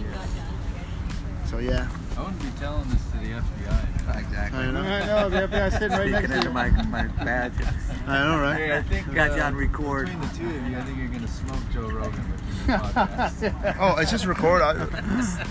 So 1.48 1.60
yeah. 1.60 1.88
I 2.18 2.22
wouldn't 2.22 2.39
be 2.42 2.50
telling 2.60 2.88
this 2.89 3.01
to 3.12 3.18
the 3.18 3.42
FBI. 3.42 4.20
Exactly. 4.20 4.60
I 4.60 4.72
know. 4.72 4.82
I 4.82 5.06
know 5.06 5.30
the 5.30 5.48
FBI 5.48 5.72
sitting 5.72 5.89
right 5.98 6.10
next 6.12 6.27
Speaking 6.27 6.30
to 6.30 6.36
into 6.36 6.48
you. 6.48 6.54
my, 6.54 6.70
my 6.86 7.08
badge. 7.24 7.54
I 8.08 8.24
know, 8.24 8.39
right? 8.39 8.58
Hey, 8.58 8.77
I 8.77 8.82
think 8.82 9.13
Got 9.13 9.36
you 9.36 9.42
uh, 9.42 9.46
on 9.46 9.56
record. 9.56 10.08
Between 10.08 10.22
the 10.22 10.28
two 10.38 10.45
of 10.58 10.67
you, 10.69 10.78
I 10.78 10.82
think 10.82 10.98
you're 10.98 11.08
gonna 11.08 11.28
smoke 11.28 11.60
Joe 11.74 11.82
Rogan 11.89 12.32
with 12.32 12.67
your 12.67 12.78
podcast. 12.80 13.78
Oh, 13.80 13.98
it's 13.98 14.12
just 14.12 14.26
record. 14.26 14.62
I, 14.62 14.74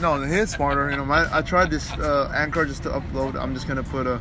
no, 0.00 0.22
he's 0.22 0.50
smarter. 0.50 0.90
You 0.90 0.96
know, 0.96 1.04
my, 1.04 1.26
I 1.36 1.42
tried 1.42 1.70
this 1.70 1.92
uh, 1.92 2.32
Anchor 2.34 2.64
just 2.66 2.82
to 2.84 2.90
upload. 2.90 3.36
I'm 3.40 3.54
just 3.54 3.68
gonna 3.68 3.82
put 3.82 4.06
a 4.06 4.20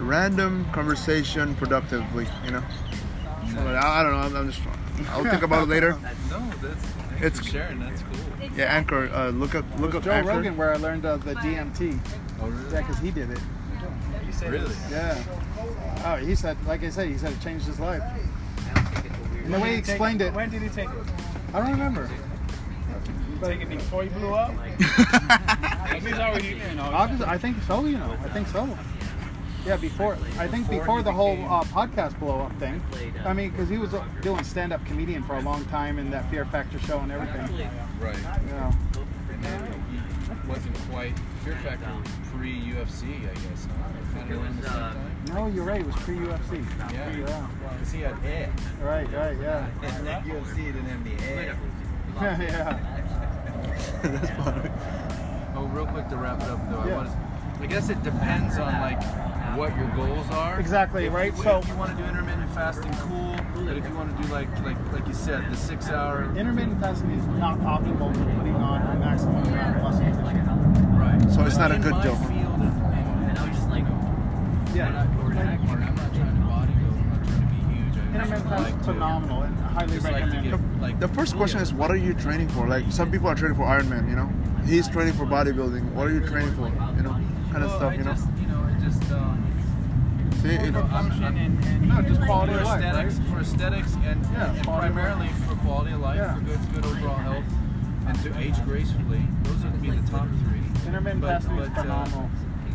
random 0.00 0.66
conversation 0.72 1.54
productively. 1.56 2.26
You 2.44 2.52
know. 2.52 2.62
So, 3.52 3.58
I, 3.58 4.00
I 4.00 4.02
don't 4.02 4.12
know. 4.12 4.18
I'm, 4.18 4.36
I'm 4.36 4.50
just. 4.50 4.62
I'll 5.10 5.24
think 5.24 5.42
about 5.42 5.64
it 5.64 5.68
later. 5.68 5.92
No, 6.30 6.38
that's 6.62 6.84
thanks 6.84 7.22
It's- 7.24 7.38
for 7.38 7.44
sharing. 7.44 7.80
That's 7.80 8.00
cool. 8.01 8.01
Yeah, 8.56 8.64
Anchor. 8.64 9.10
Uh, 9.12 9.30
look 9.30 9.54
up. 9.54 9.64
Look 9.78 9.94
up 9.94 10.04
Joe 10.04 10.12
Anchor. 10.12 10.28
Rogan, 10.28 10.56
where 10.56 10.72
I 10.72 10.76
learned 10.76 11.06
uh, 11.06 11.16
the 11.16 11.34
DMT. 11.34 11.98
Oh, 12.40 12.48
really? 12.48 12.72
Yeah, 12.72 12.80
because 12.80 12.98
he 12.98 13.10
did 13.10 13.30
it. 13.30 13.38
Really? 14.46 14.74
Yeah. 14.90 15.22
Oh, 16.04 16.16
he 16.16 16.34
said, 16.34 16.56
like 16.66 16.82
I 16.82 16.90
said, 16.90 17.08
he 17.08 17.16
said 17.16 17.32
it 17.32 17.40
changed 17.40 17.66
his 17.66 17.78
life. 17.78 18.02
And 19.44 19.54
the 19.54 19.58
way 19.60 19.72
he 19.72 19.76
explained 19.78 20.20
it, 20.22 20.32
When 20.32 20.50
did 20.50 20.62
he 20.62 20.68
take 20.68 20.88
it? 20.88 20.94
I 21.54 21.60
don't 21.60 21.70
remember. 21.70 22.10
Take 23.42 23.60
it 23.60 23.68
before 23.68 24.04
he 24.04 24.08
blew 24.08 24.34
up? 24.34 24.52
Like, 25.92 26.02
he's 26.04 26.14
already, 26.14 26.48
you 26.48 26.74
know. 26.74 26.90
I 26.92 27.36
think 27.36 27.62
so. 27.64 27.84
You 27.84 27.98
know, 27.98 28.16
I 28.24 28.28
think 28.30 28.48
so. 28.48 28.66
Yeah, 29.64 29.76
before 29.76 30.18
I 30.38 30.48
think 30.48 30.68
before 30.68 31.02
the 31.02 31.12
whole 31.12 31.38
uh, 31.44 31.62
podcast 31.64 32.18
blow 32.18 32.40
up 32.40 32.52
thing. 32.58 32.82
I 33.24 33.32
mean, 33.32 33.50
because 33.50 33.68
he 33.68 33.78
was 33.78 33.94
uh, 33.94 34.04
doing 34.20 34.42
stand 34.42 34.72
up 34.72 34.84
comedian 34.86 35.22
for 35.22 35.36
a 35.36 35.40
long 35.40 35.64
time 35.66 35.98
in 35.98 36.10
that 36.10 36.28
Fear 36.30 36.46
Factor 36.46 36.80
show 36.80 36.98
and 36.98 37.12
everything. 37.12 37.68
Right. 38.00 38.18
Yeah. 38.20 38.72
And 39.30 39.44
then 39.44 39.84
he 39.90 40.48
wasn't 40.50 40.76
quite 40.90 41.16
Fear 41.44 41.56
Factor 41.62 41.86
pre 42.34 42.52
UFC, 42.54 43.18
I 43.18 43.34
guess. 43.34 43.66
Huh? 43.66 44.18
Kind 44.18 44.32
of 44.32 44.42
around 44.42 44.56
the 44.60 44.68
same 44.68 44.72
time. 44.72 45.16
No, 45.32 45.46
you're 45.46 45.64
right. 45.64 45.80
It 45.80 45.86
was 45.86 45.96
pre 45.96 46.16
UFC. 46.16 46.64
Yeah. 46.92 47.16
Yeah. 47.16 47.46
Because 47.70 47.92
he 47.92 48.00
had 48.00 48.16
air. 48.24 48.52
Right. 48.80 49.10
Right. 49.12 49.36
Yeah. 49.40 49.66
And 49.82 50.06
that 50.06 50.24
UFC 50.24 50.56
didn't 50.56 50.86
have 50.86 51.04
the 51.04 51.24
air. 51.24 51.56
Yeah. 52.20 52.38
yeah. 54.02 55.52
Oh, 55.56 55.64
real 55.72 55.86
quick 55.86 56.08
to 56.08 56.16
wrap 56.16 56.42
it 56.42 56.48
up 56.48 56.60
though, 56.70 56.84
Yeah. 56.86 56.98
I, 56.98 57.02
was, 57.04 57.12
I 57.60 57.66
guess 57.66 57.88
it 57.88 58.02
depends 58.02 58.58
on 58.58 58.70
like 58.80 59.00
what 59.56 59.76
your 59.76 59.88
goals 59.96 60.26
are. 60.30 60.58
Exactly, 60.60 61.06
If 61.06 61.12
right? 61.12 61.36
You, 61.36 61.42
So- 61.42 61.58
if 61.58 61.68
you 61.68 61.74
want 61.76 61.96
to 61.96 62.02
do 62.02 62.08
intermittent 62.08 62.50
fasting, 62.54 62.92
cool. 62.94 63.36
But 63.64 63.76
if 63.76 63.86
you 63.88 63.94
want 63.94 64.16
to 64.16 64.22
do 64.22 64.28
like 64.32 64.48
like 64.64 64.76
like 64.92 65.06
you 65.06 65.14
said, 65.14 65.48
the 65.50 65.56
six 65.56 65.88
hour. 65.88 66.24
Intermittent 66.36 66.80
fasting 66.80 67.10
is 67.12 67.24
not 67.38 67.58
optimal 67.60 68.12
for 68.16 68.24
putting 68.38 68.56
on 68.56 68.82
a 68.82 68.98
maximum 68.98 69.36
amount 69.44 69.76
of 69.76 69.82
muscle. 69.82 70.02
Right. 70.98 71.32
So 71.32 71.44
it's 71.44 71.56
not 71.58 71.70
a 71.72 71.78
good 71.78 72.00
deal. 72.02 72.16
Field 72.16 72.32
and, 72.32 72.62
and, 72.62 73.38
and, 73.38 73.38
Yeah. 74.74 74.86
I'm 74.88 74.94
not, 74.94 75.06
I'm 75.06 75.94
not 75.94 76.14
trying 76.14 76.34
to 76.34 76.42
bodybuild. 76.42 76.98
I'm 76.98 77.10
not 77.10 77.28
trying 77.28 77.40
to 77.40 77.46
be 77.46 77.74
huge. 77.74 77.96
I 77.96 78.00
Intermittent 78.06 78.30
just 78.30 78.44
fasting 78.44 78.64
like 78.64 78.74
is 78.74 78.86
to- 78.86 78.92
phenomenal 78.92 79.42
and 79.42 79.56
highly 79.58 79.92
Just 79.94 80.04
like 80.10 80.42
get, 80.42 80.80
like, 80.80 81.00
The 81.00 81.08
first 81.08 81.36
question 81.36 81.60
is, 81.60 81.72
what 81.72 81.90
are 81.90 81.96
you 81.96 82.14
training 82.14 82.48
for? 82.48 82.66
Like 82.66 82.90
some 82.90 83.10
people 83.10 83.28
are 83.28 83.34
training 83.34 83.56
for 83.56 83.64
Ironman, 83.64 84.08
you 84.10 84.16
know. 84.16 84.28
He's 84.66 84.88
training 84.88 85.14
for 85.14 85.24
bodybuilding. 85.24 85.92
What 85.92 86.06
are 86.08 86.12
you 86.12 86.20
training 86.26 86.54
for? 86.54 86.68
You 86.96 87.02
know, 87.02 87.16
kind 87.52 87.64
of 87.64 87.70
stuff. 87.72 87.94
You 87.96 88.04
know. 88.04 88.14
Just, 88.92 89.02
you 89.04 89.16
know, 89.16 89.22
I 89.22 89.36
just. 89.36 89.42
Um, 89.42 89.48
See, 90.42 90.48
you 90.54 90.58
it, 90.58 90.70
know, 90.72 90.82
I'm, 90.90 91.12
I'm, 91.22 91.88
No, 91.88 92.02
just 92.02 92.20
quality 92.22 92.52
for 92.54 92.58
of 92.60 92.64
life, 92.64 92.82
aesthetics, 92.82 93.14
right? 93.14 93.28
for 93.28 93.40
aesthetics, 93.40 93.94
and, 94.02 94.24
Yeah, 94.32 94.52
and 94.54 94.64
primarily 94.64 95.28
for 95.46 95.54
quality 95.56 95.92
of 95.92 96.00
life, 96.00 96.16
Yeah. 96.16 96.34
for 96.34 96.40
good, 96.40 96.60
good 96.74 96.84
overall 96.84 97.16
health, 97.16 97.44
and 98.08 98.18
to 98.24 98.38
age 98.38 98.60
gracefully. 98.64 99.22
Those 99.44 99.62
would 99.64 99.80
be 99.82 99.90
the 99.90 100.10
top 100.10 100.26
three. 100.42 100.62
Intermittent 100.86 101.20
But- 101.20 101.28
fasting 101.42 101.58
is 101.58 101.68
uh, 101.68 101.74
phenomenal 101.74 102.30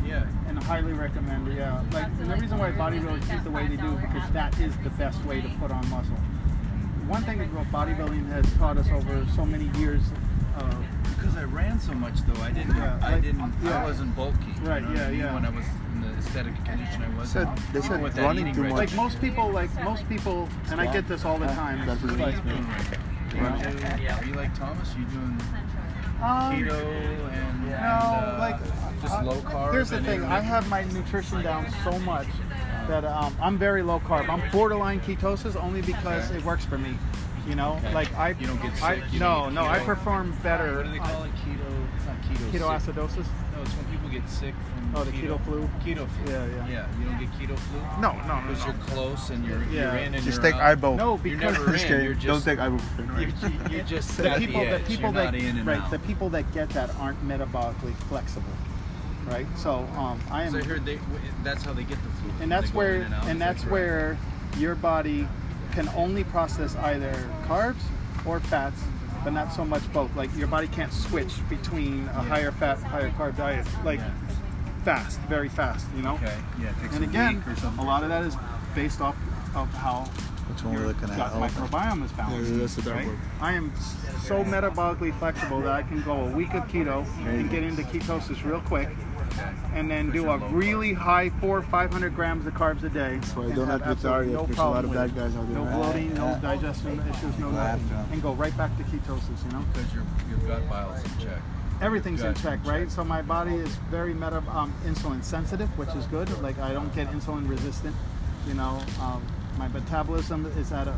Yeah. 0.05 0.23
and 0.47 0.63
highly 0.63 0.93
recommended. 0.93 1.57
Yeah, 1.57 1.81
like 1.91 2.05
and 2.05 2.31
the 2.31 2.35
reason 2.37 2.57
why 2.57 2.71
bodybuilders 2.71 3.33
eat 3.35 3.43
the 3.43 3.51
way 3.51 3.67
they 3.67 3.75
do 3.75 3.87
is 3.95 3.99
because 4.01 4.29
that 4.31 4.57
is 4.59 4.75
the 4.77 4.89
best 4.91 5.23
way 5.25 5.41
to 5.41 5.49
put 5.59 5.71
on 5.71 5.89
muscle. 5.89 6.15
One 7.07 7.23
thing 7.23 7.39
that 7.39 7.49
bodybuilding 7.71 8.29
has 8.31 8.45
taught 8.53 8.77
us 8.77 8.87
over 8.91 9.25
so 9.35 9.45
many 9.45 9.69
years. 9.79 10.03
Uh, 10.57 10.71
Because 11.17 11.35
I 11.35 11.43
ran 11.43 11.79
so 11.81 11.93
much 11.93 12.21
though, 12.25 12.41
I 12.41 12.51
didn't, 12.51 12.75
Yeah, 12.77 12.97
I 13.01 13.19
didn't, 13.19 13.53
yeah. 13.63 13.81
I 13.81 13.83
wasn't 13.83 14.15
bulky. 14.15 14.37
you 14.61 14.69
Right, 14.69 14.81
know 14.81 14.89
what 14.89 14.97
I 14.97 15.01
yeah, 15.03 15.09
mean? 15.09 15.19
yeah. 15.19 15.33
When 15.33 15.45
I 15.45 15.49
was 15.49 15.65
in 16.27 16.33
the 16.33 16.39
aesthetic 16.51 16.65
condition 16.65 17.03
I 17.03 17.19
was. 17.19 17.29
said- 17.29 17.57
they 17.73 17.81
said 17.81 18.01
with 18.01 18.17
running 18.17 18.43
eating 18.47 18.55
too 18.55 18.61
regimen. 18.63 18.77
like 18.85 18.95
most 18.95 19.19
people, 19.21 19.49
like 19.49 19.83
most 19.83 20.07
people, 20.09 20.47
and 20.71 20.79
I 20.81 20.91
get 20.91 21.07
this 21.07 21.25
all 21.25 21.37
the 21.37 21.47
time. 21.47 21.85
That's 21.85 22.01
It's 22.03 22.11
what 22.11 22.19
like, 22.19 22.35
it 22.35 22.39
is, 22.45 22.45
Do 23.31 23.37
you, 23.37 24.09
are 24.09 24.23
you 24.25 24.33
like 24.33 24.57
Thomas? 24.57 24.95
You 24.97 25.05
doing 25.05 25.41
um, 26.21 26.53
keto 26.53 26.71
and, 27.31 27.67
No, 27.67 27.75
and 27.75 27.75
uh, 27.75 28.35
like 28.39 28.59
just 29.01 29.13
uh, 29.13 29.23
low 29.23 29.35
carb? 29.41 29.71
Here's 29.73 29.89
the 29.89 30.01
thing: 30.01 30.23
I 30.23 30.39
have 30.39 30.67
my 30.69 30.83
nutrition 30.85 31.41
down 31.43 31.67
so 31.83 31.97
much 31.99 32.27
that 32.87 33.03
um, 33.05 33.35
I'm 33.41 33.57
very 33.57 33.83
low 33.83 33.99
carb. 33.99 34.29
I'm 34.29 34.41
borderline 34.51 34.99
ketosis 35.01 35.55
only 35.61 35.81
because 35.81 36.29
Okay. 36.29 36.39
it 36.39 36.45
works 36.45 36.65
for 36.65 36.77
me. 36.77 36.97
You 37.47 37.55
know, 37.55 37.73
Okay. 37.77 37.93
like 37.93 38.13
I 38.15 38.29
You 38.39 38.47
don't 38.47 38.61
get 38.61 38.75
sick, 38.75 39.03
you 39.11 39.19
no, 39.19 39.49
no, 39.49 39.61
get 39.63 39.71
I 39.71 39.79
perform 39.79 40.35
better. 40.43 40.75
What 40.77 40.85
do 40.85 40.91
they 40.91 40.97
call 40.97 41.23
it? 41.23 41.31
Keto? 41.35 41.87
It's 41.95 42.05
not 42.05 42.21
keto. 42.23 42.51
Keto 42.51 42.81
sick. 42.85 42.95
acidosis? 42.95 43.25
No, 43.55 43.61
it's 43.61 43.71
when 43.71 43.85
people 43.91 44.09
get 44.09 44.27
sick 44.29 44.53
from 44.73 44.76
Oh, 44.95 45.03
the 45.03 45.11
keto 45.11 45.39
flu? 45.43 45.69
Keto 45.85 46.07
flu. 46.07 46.31
Yeah, 46.33 46.45
yeah. 46.45 46.67
Yeah, 46.67 46.87
you 46.99 47.05
don't 47.05 47.19
get 47.19 47.29
keto 47.31 47.57
flu 47.59 47.79
No, 48.01 48.13
no, 48.25 48.39
no, 48.41 48.47
because 48.47 48.59
no. 48.59 48.65
you're 48.73 48.83
close 48.85 49.29
and 49.29 49.45
you're 49.45 49.63
Yeah. 49.65 49.71
you're 49.93 49.97
in 49.97 50.13
and 50.15 50.23
just 50.23 50.41
you're 50.41 50.51
take 50.51 50.55
out. 50.61 50.77
ibo. 50.79 50.95
No, 50.97 51.19
You're 51.23 51.37
because 51.37 51.53
never 51.59 51.75
in. 51.75 52.03
You're 52.03 52.13
just, 52.13 52.25
Don't 52.25 52.35
just 52.35 52.45
take 52.45 52.59
ibuprofen. 52.59 53.21
you, 53.21 53.49
you, 53.69 53.75
you're 53.77 53.85
just 53.97 54.17
the 54.17 54.29
at 54.31 54.39
people, 54.39 54.59
the, 54.61 54.65
the 54.67 54.71
edge. 54.75 54.87
people 54.87 55.03
you're 55.03 55.11
that 55.13 55.33
not 55.33 55.35
in 55.35 55.57
and 55.57 55.67
right, 55.67 55.81
out. 55.81 55.91
the 55.91 55.99
people 55.99 56.29
that 56.29 56.51
get 56.53 56.69
that 56.71 56.93
aren't 56.95 57.21
metabolically 57.27 57.93
flexible, 58.09 58.51
right? 59.27 59.45
So 59.57 59.87
um, 59.97 60.19
I 60.31 60.43
am, 60.43 60.51
So 60.53 60.59
I 60.59 60.63
heard 60.63 60.85
they, 60.85 60.99
that's 61.43 61.63
how 61.63 61.73
they 61.73 61.83
get 61.83 62.01
the 62.03 62.09
flu. 62.21 62.31
and 62.41 62.51
that's 62.51 62.73
where 62.73 63.01
and, 63.01 63.13
and 63.29 63.41
that's 63.41 63.63
correct? 63.63 63.71
where 63.71 64.17
your 64.57 64.75
body 64.75 65.27
can 65.73 65.89
only 65.89 66.23
process 66.23 66.75
either 66.77 67.13
carbs 67.45 67.81
or 68.25 68.39
fats 68.39 68.81
but 69.23 69.33
not 69.33 69.51
so 69.51 69.65
much 69.65 69.81
both. 69.91 70.15
Like 70.15 70.33
your 70.37 70.47
body 70.47 70.67
can't 70.67 70.93
switch 70.93 71.33
between 71.49 72.05
a 72.09 72.21
higher 72.21 72.51
fat, 72.51 72.77
higher 72.79 73.09
carb 73.11 73.35
diet, 73.35 73.67
like 73.83 73.99
fast, 74.87 75.19
very 75.27 75.49
fast. 75.49 75.85
You 75.97 76.01
know. 76.03 76.13
Okay. 76.15 76.37
Yeah. 76.61 76.69
It 76.69 76.81
takes 76.81 76.95
And 76.95 77.03
a 77.03 77.09
again, 77.09 77.35
week 77.37 77.47
or 77.47 77.55
something. 77.59 77.83
a 77.83 77.87
lot 77.87 78.03
of 78.03 78.09
that 78.09 78.23
is 78.23 78.35
based 78.73 79.01
off 79.01 79.15
of 79.53 79.67
how 79.73 80.03
Which 80.49 80.63
one 80.63 80.73
we're 80.75 80.79
your 80.79 80.87
looking 80.89 81.09
at? 81.09 81.17
gut 81.17 81.33
microbiome 81.33 82.05
is 82.05 82.11
balanced. 82.13 82.51
Yeah, 82.51 82.57
that's 82.59 82.75
the 82.75 82.81
dark 82.83 82.95
right? 82.97 83.07
one. 83.07 83.19
I 83.41 83.51
am 83.53 83.73
so 84.23 84.43
metabolically 84.45 85.17
flexible 85.19 85.59
that 85.61 85.71
I 85.73 85.83
can 85.83 86.01
go 86.03 86.13
a 86.27 86.31
week 86.31 86.53
of 86.53 86.63
keto 86.69 87.05
and 87.27 87.49
get 87.49 87.63
into 87.63 87.81
ketosis 87.83 88.45
real 88.45 88.61
quick, 88.61 88.87
and 89.73 89.91
then 89.91 90.09
do 90.11 90.29
a 90.29 90.37
really 90.49 90.93
high 90.93 91.31
four, 91.41 91.61
five 91.63 91.91
hundred 91.91 92.15
grams 92.15 92.47
of 92.47 92.53
carbs 92.53 92.83
a 92.83 92.89
day. 92.89 93.15
That's 93.17 93.35
why 93.35 93.45
I 93.47 93.51
don't 93.51 93.67
have 93.67 93.81
to 93.83 93.87
absolutely 93.89 94.33
retard 94.35 94.37
no 94.37 94.43
it. 94.43 94.47
There's 94.47 94.57
a 94.59 94.69
lot 94.69 94.85
of 94.85 94.93
bad 94.93 95.15
guys 95.15 95.35
out 95.35 95.47
there. 95.47 95.57
No 95.57 95.63
Right. 95.65 95.73
bloating, 95.75 96.13
no 96.13 96.25
Yeah. 96.27 96.39
digestion 96.39 96.99
issues, 97.11 97.37
no 97.39 97.51
nothing, 97.51 97.89
and 98.13 98.21
go 98.21 98.33
right 98.35 98.55
back 98.57 98.71
to 98.77 98.83
ketosis. 98.83 99.43
You 99.45 99.51
know 99.51 99.63
Because 99.73 99.93
your 99.93 100.03
your 100.29 100.39
gut 100.47 100.69
bios 100.69 101.03
in 101.03 101.11
check. 101.25 101.41
Everything's 101.81 102.23
in 102.23 102.33
check, 102.35 102.59
right? 102.65 102.89
So 102.91 103.03
my 103.03 103.21
body 103.21 103.55
is 103.55 103.75
very 103.89 104.13
meta 104.13 104.43
um, 104.49 104.73
insulin 104.85 105.23
sensitive, 105.23 105.69
which 105.77 105.89
is 105.89 106.05
good. 106.07 106.29
Like 106.41 106.57
I 106.59 106.73
don't 106.73 106.93
get 106.95 107.07
insulin 107.11 107.47
resistant. 107.47 107.95
You 108.47 108.53
know, 108.53 108.79
um, 109.01 109.25
my 109.57 109.67
metabolism 109.67 110.45
is 110.57 110.71
at 110.71 110.87
a 110.87 110.95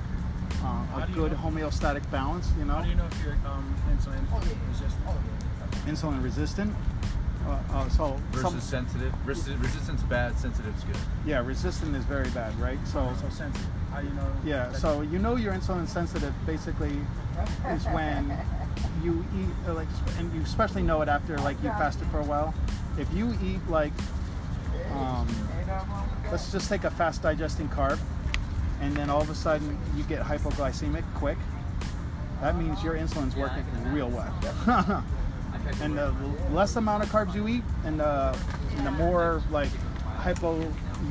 uh, 0.64 1.04
a 1.04 1.08
good 1.14 1.32
know? 1.32 1.38
homeostatic 1.38 2.10
balance. 2.12 2.50
You 2.58 2.66
know, 2.66 2.74
How 2.76 2.82
do 2.84 2.90
you 2.90 2.96
know 2.96 3.06
if 3.06 3.24
you're 3.24 3.34
um, 3.46 3.76
insulin 3.92 4.20
resistant? 4.70 5.06
insulin 5.86 6.24
resistant. 6.24 6.76
Uh, 7.48 7.58
uh, 7.72 7.90
so 7.90 8.20
Versus 8.32 8.42
some, 8.52 8.60
sensitive. 8.60 9.14
Resi- 9.26 9.60
resistance 9.62 10.04
bad. 10.04 10.38
Sensitive's 10.38 10.84
good. 10.84 10.98
yeah, 11.26 11.40
resistant 11.40 11.96
is 11.96 12.04
very 12.04 12.30
bad, 12.32 12.58
right? 12.60 12.78
So 12.86 13.12
So 13.22 13.30
sensitive. 13.30 13.68
How 13.92 14.02
do 14.02 14.08
you 14.08 14.14
know? 14.14 14.28
Yeah, 14.46 14.72
so 14.74 15.02
you 15.02 15.18
know 15.20 15.36
you're 15.36 15.54
insulin 15.54 15.88
sensitive 15.88 16.34
basically 16.46 16.98
is 17.72 17.86
when 17.86 18.38
you 19.04 19.26
eat 19.38 19.70
uh, 19.70 19.74
like 19.74 19.88
and 20.18 20.34
you 20.34 20.42
especially 20.42 20.82
know 20.82 21.02
it 21.02 21.10
after 21.10 21.38
like 21.40 21.62
you 21.64 21.70
fasted 21.70 22.08
for 22.08 22.20
a 22.20 22.26
while. 22.26 22.54
If 22.98 23.12
you 23.14 23.38
eat 23.44 23.60
like 23.70 23.94
um, 24.94 25.28
let's 26.32 26.52
just 26.52 26.70
take 26.70 26.84
a 26.84 26.92
fast 26.92 27.22
digesting 27.22 27.70
carb 27.70 28.00
and 28.82 28.96
then 28.96 29.10
all 29.10 29.22
of 29.22 29.30
a 29.30 29.36
sudden 29.36 29.78
you 29.96 30.04
get 30.04 30.22
hypoglycemic 30.22 31.04
quick, 31.16 31.38
that 32.42 32.58
means 32.58 32.84
your 32.84 32.96
insulin's 32.96 33.36
working 33.36 33.66
real 33.92 34.10
well. 34.10 34.34
and 35.82 35.98
the 35.98 36.14
less 36.52 36.76
amount 36.76 37.04
of 37.04 37.10
carbs 37.10 37.34
you 37.36 37.48
eat 37.48 37.64
and 37.86 38.00
the, 38.00 38.38
and 38.78 38.86
the 38.86 38.92
more 38.92 39.42
like 39.52 39.70
hypo 40.18 40.60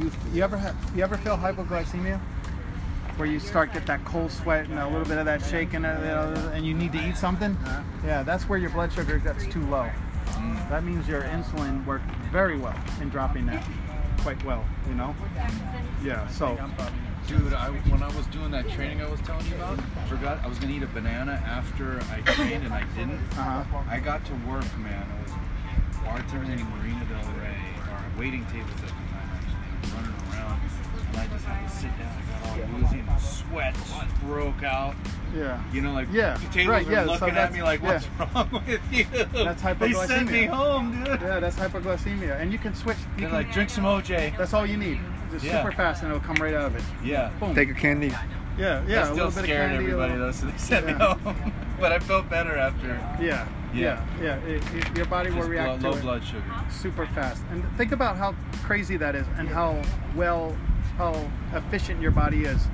you 0.01 0.11
you 0.35 0.43
ever 0.43 0.57
have 0.57 0.77
you 0.95 1.03
ever 1.03 1.17
feel 1.19 1.37
hypoglycemia 1.37 2.21
where 3.19 3.29
you 3.29 3.41
start 3.41 3.73
get 3.73 3.85
that 3.87 4.05
cold 4.05 4.31
sweat 4.31 4.69
and 4.69 4.79
a 4.79 4.87
little 4.87 5.05
bit 5.05 5.19
of 5.19 5.25
that 5.25 5.43
shaking 5.45 5.85
and, 5.85 6.01
you 6.01 6.07
know, 6.07 6.51
and 6.55 6.65
you 6.65 6.73
need 6.73 6.93
to 6.93 7.09
eat 7.09 7.17
something 7.17 7.53
uh-huh. 7.53 7.83
yeah 8.05 8.23
that's 8.23 8.49
where 8.49 8.59
your 8.59 8.71
blood 8.71 8.93
sugar 8.93 9.19
gets 9.19 9.47
too 9.47 9.65
low 9.67 9.91
mm. 10.27 10.69
that 10.69 10.85
means 10.85 11.07
your 11.09 11.23
insulin 11.23 11.85
worked 11.85 12.09
very 12.31 12.57
well 12.57 12.79
in 13.01 13.09
dropping 13.09 13.45
that 13.47 13.63
quite 14.19 14.43
well 14.45 14.65
you 14.89 14.95
know 14.95 15.15
yeah 16.03 16.27
so 16.29 16.57
Dude, 17.27 17.53
I, 17.53 17.69
when 17.91 18.03
I 18.03 18.09
was 18.17 18.27
doing 18.29 18.51
that 18.53 18.71
training 18.71 19.03
I 19.03 19.11
was 19.11 19.21
telling 19.21 19.47
you 19.49 19.57
about, 19.57 19.79
I 19.79 20.09
forgot 20.09 20.43
I 20.43 20.47
was 20.49 20.59
gonna 20.59 20.73
eat 20.73 20.83
a 20.83 20.87
banana 20.87 21.33
after 21.45 22.01
I 22.11 22.23
trained 22.23 22.65
and 22.65 22.73
I 22.73 22.85
didn't. 22.97 23.21
uh-huh. 23.37 23.83
I 23.87 24.01
got 24.01 24.25
to 24.25 24.33
work, 24.49 24.65
man. 24.79 25.05
I 25.05 25.23
was 25.23 25.33
bartending 26.09 26.59
in 26.59 26.65
Marina 26.71 27.05
Del 27.05 27.31
Rey, 27.35 27.53
or 27.91 28.19
waiting 28.19 28.47
tables 28.47 28.81
at 28.83 28.98
I 31.19 31.27
just 31.27 31.45
had 31.45 31.69
to 31.69 31.75
sit 31.77 31.99
down. 31.99 32.13
I 32.45 32.59
got 32.59 32.69
all 32.71 32.81
woozy 32.81 32.99
and 33.01 33.21
sweat 33.21 33.75
just 33.75 34.21
broke 34.23 34.63
out. 34.63 34.95
yeah 35.35 35.63
You 35.73 35.81
know, 35.83 35.93
like 35.93 36.09
Yeah, 36.13 36.37
the 36.37 36.47
tables 36.53 36.69
right, 36.69 36.87
are 36.87 36.91
yeah, 36.93 37.05
so 37.05 37.13
looking 37.13 37.37
at 37.37 37.53
me 37.53 37.63
like, 37.63 37.83
"What's 37.83 38.07
wrong 38.19 38.63
with 38.67 38.81
you?" 38.93 39.05
That's 39.33 39.63
hypoglycemia. 39.63 39.79
They 39.79 40.07
sent 40.07 40.31
me 40.31 40.45
home, 40.47 41.05
dude. 41.05 41.21
yeah 41.21 41.41
that's 41.41 41.57
hypoglycemia 41.57 42.41
and 42.41 42.53
you 42.53 42.59
can 42.59 42.75
switch 42.75 42.97
you 42.99 43.23
They're 43.23 43.29
can, 43.29 43.37
like, 43.39 43.53
"Drink 43.53 43.71
some 43.71 43.85
OJ." 43.85 44.37
that's 44.37 44.55
all 44.55 44.67
you 44.67 44.77
need 44.77 45.01
just 45.31 45.45
Yeah. 45.45 45.63
super 45.63 45.73
fast 45.75 46.03
and 46.03 46.11
it'll 46.13 46.25
come 46.25 46.37
right 46.37 46.55
out 46.55 46.67
of 46.67 46.77
it 46.77 46.83
Yeah. 47.05 47.31
boom 47.41 47.55
Take 47.55 47.71
a 47.71 47.75
candy. 47.75 48.09
yeah 48.59 48.83
yeah 48.87 48.99
I 48.99 49.03
a 49.03 49.05
still 49.05 49.15
little 49.27 49.31
bit 49.31 49.39
of 49.39 49.45
scared 49.45 49.71
candy 49.71 49.85
everybody 49.85 50.17
though, 50.17 50.33
so 50.33 50.47
they 50.47 50.59
sent 50.59 50.87
me 50.87 50.93
home. 50.93 51.53
but 51.81 51.93
I 51.93 51.99
felt 51.99 52.29
better 52.31 52.57
after. 52.57 52.89
Yeah, 53.21 53.47
yeah, 53.75 54.05
yeah. 54.21 54.37
It, 54.47 54.63
it, 54.75 54.97
your 54.97 55.07
body 55.07 55.31
will 55.31 55.43
react 55.47 55.83
low 55.83 55.93
to 55.93 55.99
it 55.99 56.03
blood 56.03 56.25
sugar. 56.25 56.43
super 56.71 57.07
fast. 57.09 57.43
And 57.53 57.63
think 57.77 57.93
about 57.93 58.17
how 58.17 58.35
crazy 58.65 58.97
that 58.97 59.15
is, 59.15 59.27
and 59.37 59.49
how 59.49 59.81
well, 60.17 60.57
how 60.97 61.31
efficient 61.55 62.01
your 62.01 62.11
body 62.11 62.45
is. 62.45 62.67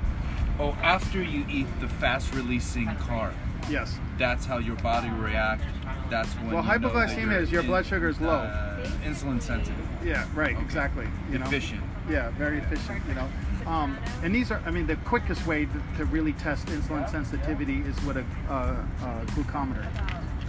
Oh, 0.59 0.71
after 0.81 1.21
you 1.21 1.45
eat 1.49 1.67
the 1.81 1.87
fast 1.87 2.33
releasing 2.33 2.87
carb, 2.87 3.33
Yes. 3.69 3.99
that's 4.17 4.45
how 4.45 4.57
your 4.57 4.75
body 4.77 5.09
reacts. 5.09 5.65
That's 6.09 6.29
when. 6.35 6.51
Well, 6.51 6.63
you 6.63 6.69
hypoglycemia 6.69 7.17
you're 7.17 7.39
is 7.41 7.51
your 7.51 7.63
blood 7.63 7.85
sugar 7.85 8.07
is 8.09 8.21
low. 8.21 8.29
uh, 8.29 8.85
insulin 9.03 9.41
sensitive. 9.41 9.87
Yeah. 10.03 10.25
Right. 10.35 10.55
Okay. 10.55 10.63
Exactly. 10.63 11.07
You 11.31 11.39
know. 11.39 11.45
Efficient. 11.45 11.81
Yeah. 12.09 12.29
Very 12.31 12.59
efficient. 12.59 13.01
You 13.07 13.15
know. 13.15 13.27
Um, 13.65 13.97
and 14.21 14.33
these 14.33 14.51
are, 14.51 14.61
I 14.65 14.71
mean, 14.71 14.85
the 14.85 14.95
quickest 14.97 15.47
way 15.47 15.65
to, 15.65 15.97
to 15.97 16.05
really 16.05 16.33
test 16.33 16.67
insulin 16.67 17.09
sensitivity 17.09 17.79
is 17.79 17.99
with 18.03 18.17
a, 18.17 18.25
uh, 18.47 18.53
uh 18.53 19.25
glucometer. 19.33 19.85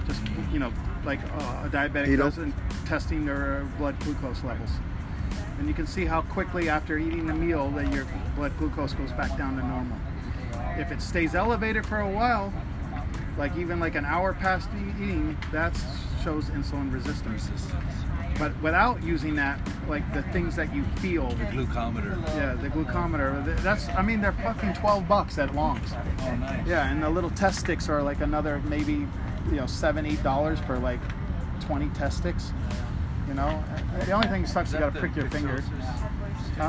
Just 0.07 0.21
you 0.53 0.59
know, 0.59 0.73
like 1.05 1.21
uh, 1.23 1.65
a 1.65 1.71
diabetic 1.71 2.17
does 2.19 2.39
in 2.39 2.53
testing 2.85 3.25
their 3.25 3.67
blood 3.79 3.99
glucose 4.01 4.45
levels. 4.45 4.71
And 5.59 5.67
you 5.69 5.75
can 5.75 5.87
see 5.87 6.05
how 6.05 6.23
quickly 6.23 6.69
after 6.69 6.99
eating 6.99 7.27
the 7.27 7.35
meal 7.35 7.71
that 7.71 7.93
your 7.93 8.07
blood 8.35 8.57
glucose 8.59 8.93
goes 8.93 9.13
back 9.13 9.37
down 9.39 9.57
to 9.57 9.67
normal. 9.67 9.97
If 10.79 10.93
it 10.93 11.01
stays 11.01 11.35
elevated 11.35 11.87
for 11.87 12.01
a 12.01 12.09
while, 12.11 12.53
like 13.39 13.57
even 13.57 13.81
like 13.81 13.95
an 13.95 14.05
hour 14.05 14.35
past 14.35 14.69
eating, 14.77 15.37
that 15.53 15.75
shows 16.23 16.47
insulin 16.47 16.93
resistance. 16.93 17.49
Resistance. 17.49 17.93
But 18.39 18.61
without 18.63 19.03
using 19.03 19.35
that, 19.37 19.59
like 19.89 20.13
the 20.13 20.23
things 20.25 20.57
that 20.57 20.75
you 20.75 20.85
feel, 20.97 21.29
The 21.31 21.45
glucometer. 21.47 22.23
yeah, 22.37 22.53
the 22.53 22.69
glucometer, 22.69 23.57
that's, 23.63 23.89
I 23.89 24.03
mean, 24.03 24.21
they're 24.21 24.33
fucking 24.33 24.75
12 24.75 25.09
bucks 25.09 25.39
at 25.39 25.55
Longs. 25.55 25.89
Oh, 26.21 26.37
nice. 26.37 26.67
Yeah, 26.67 26.91
and 26.91 27.03
the 27.03 27.09
little 27.09 27.31
test 27.31 27.61
sticks 27.61 27.89
are 27.89 28.03
like 28.03 28.21
another 28.21 28.61
maybe, 28.67 28.93
you 29.47 29.53
know, 29.53 29.65
seven, 29.67 30.05
eight 30.05 30.23
dollars 30.23 30.59
for 30.61 30.79
like 30.79 31.01
20 31.61 31.89
test 31.91 32.19
sticks. 32.19 32.53
Know, 33.37 33.63
the 34.07 34.13
only 34.13 34.29
thing 34.29 34.43
that 34.43 34.49
sucks 34.49 34.71
Is 34.71 34.75
you 34.75 34.81
gotta 34.81 34.99
prick 34.99 35.15
your 35.15 35.29
finger. 35.29 35.61
Huh? 35.61 35.61
Is 35.61 35.69
that 35.69 36.11
the 36.57 36.67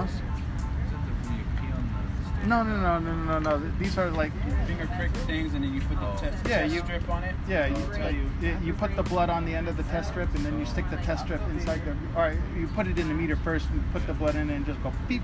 when 1.29 1.37
you 1.37 1.43
pee 1.61 1.71
on 1.71 2.41
the 2.41 2.47
No, 2.47 2.61
no, 2.63 2.75
no, 2.75 2.99
no, 2.99 3.39
no, 3.39 3.57
no. 3.57 3.71
These 3.79 3.97
are 3.97 4.09
like, 4.11 4.33
finger 4.67 4.85
prick 4.97 5.11
things 5.25 5.53
and 5.53 5.63
then 5.63 5.73
you 5.73 5.79
put 5.79 5.97
the 5.97 6.05
Oh. 6.05 6.17
test, 6.19 6.45
Yeah, 6.45 6.57
test 6.63 6.73
you- 6.73 6.81
strip 6.81 7.09
on 7.09 7.23
it. 7.23 7.35
yeah, 7.47 7.67
you, 7.67 7.75
It'll 7.93 8.11
you. 8.11 8.29
you, 8.41 8.57
you 8.65 8.73
put 8.73 8.93
the 8.97 9.03
blood 9.03 9.29
on 9.29 9.45
the 9.45 9.55
end 9.55 9.69
of 9.69 9.77
the 9.77 9.83
test 9.83 10.09
strip 10.09 10.27
and 10.35 10.45
then 10.45 10.59
you 10.59 10.65
stick 10.65 10.89
the 10.89 10.97
test 10.97 11.23
strip 11.23 11.41
inside 11.51 11.81
the, 11.85 11.91
all 12.19 12.23
right, 12.27 12.37
you 12.59 12.67
put 12.75 12.85
it 12.85 12.99
in 12.99 13.07
the 13.07 13.13
meter 13.13 13.37
first 13.37 13.69
and 13.69 13.81
put 13.93 14.05
the 14.05 14.13
blood 14.13 14.35
in 14.35 14.49
it 14.49 14.55
and 14.55 14.65
just 14.65 14.83
go 14.83 14.91
beep. 15.07 15.21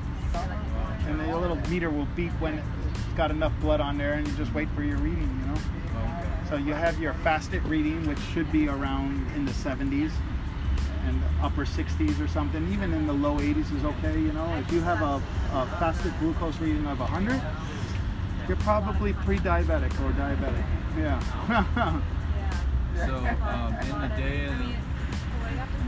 And 1.08 1.20
the 1.20 1.38
little 1.38 1.58
meter 1.70 1.90
will 1.90 2.08
beep 2.16 2.32
when 2.40 2.54
it's 2.54 2.68
got 3.18 3.32
enough 3.32 3.52
blood 3.60 3.82
on 3.82 3.98
there 3.98 4.14
and 4.14 4.26
you 4.26 4.34
just 4.36 4.54
wait 4.54 4.70
for 4.70 4.82
your 4.84 4.98
reading, 5.00 5.28
you 5.42 5.48
know? 5.54 5.60
So 6.50 6.56
you 6.56 6.74
have 6.74 6.98
your 7.02 7.14
fasted 7.16 7.64
reading, 7.66 8.08
which 8.08 8.20
should 8.34 8.50
be 8.50 8.70
around 8.70 9.28
in 9.36 9.44
the 9.46 9.52
70s 9.52 10.12
and 11.08 11.22
upper 11.42 11.66
60s 11.66 12.24
or 12.24 12.28
something. 12.28 12.72
Even 12.72 12.94
in 12.94 13.08
the 13.08 13.14
low 13.14 13.38
80s 13.38 13.76
is 13.76 13.84
okay, 13.84 14.20
you 14.20 14.32
know. 14.32 14.54
If 14.56 14.72
you 14.72 14.82
have 14.82 15.02
a, 15.02 15.22
a 15.54 15.66
fasted 15.80 16.14
glucose 16.20 16.58
reading 16.60 16.86
of 16.88 17.00
100, 17.00 17.42
you're 18.48 18.58
probably 18.58 19.14
pre-diabetic 19.14 19.94
or 20.04 20.12
diabetic. 20.14 20.66
Yeah. 20.98 22.02
So, 22.96 23.16
um, 23.16 23.76
in 23.82 24.02
the 24.02 24.08
day 24.16 24.46
in 24.46 24.76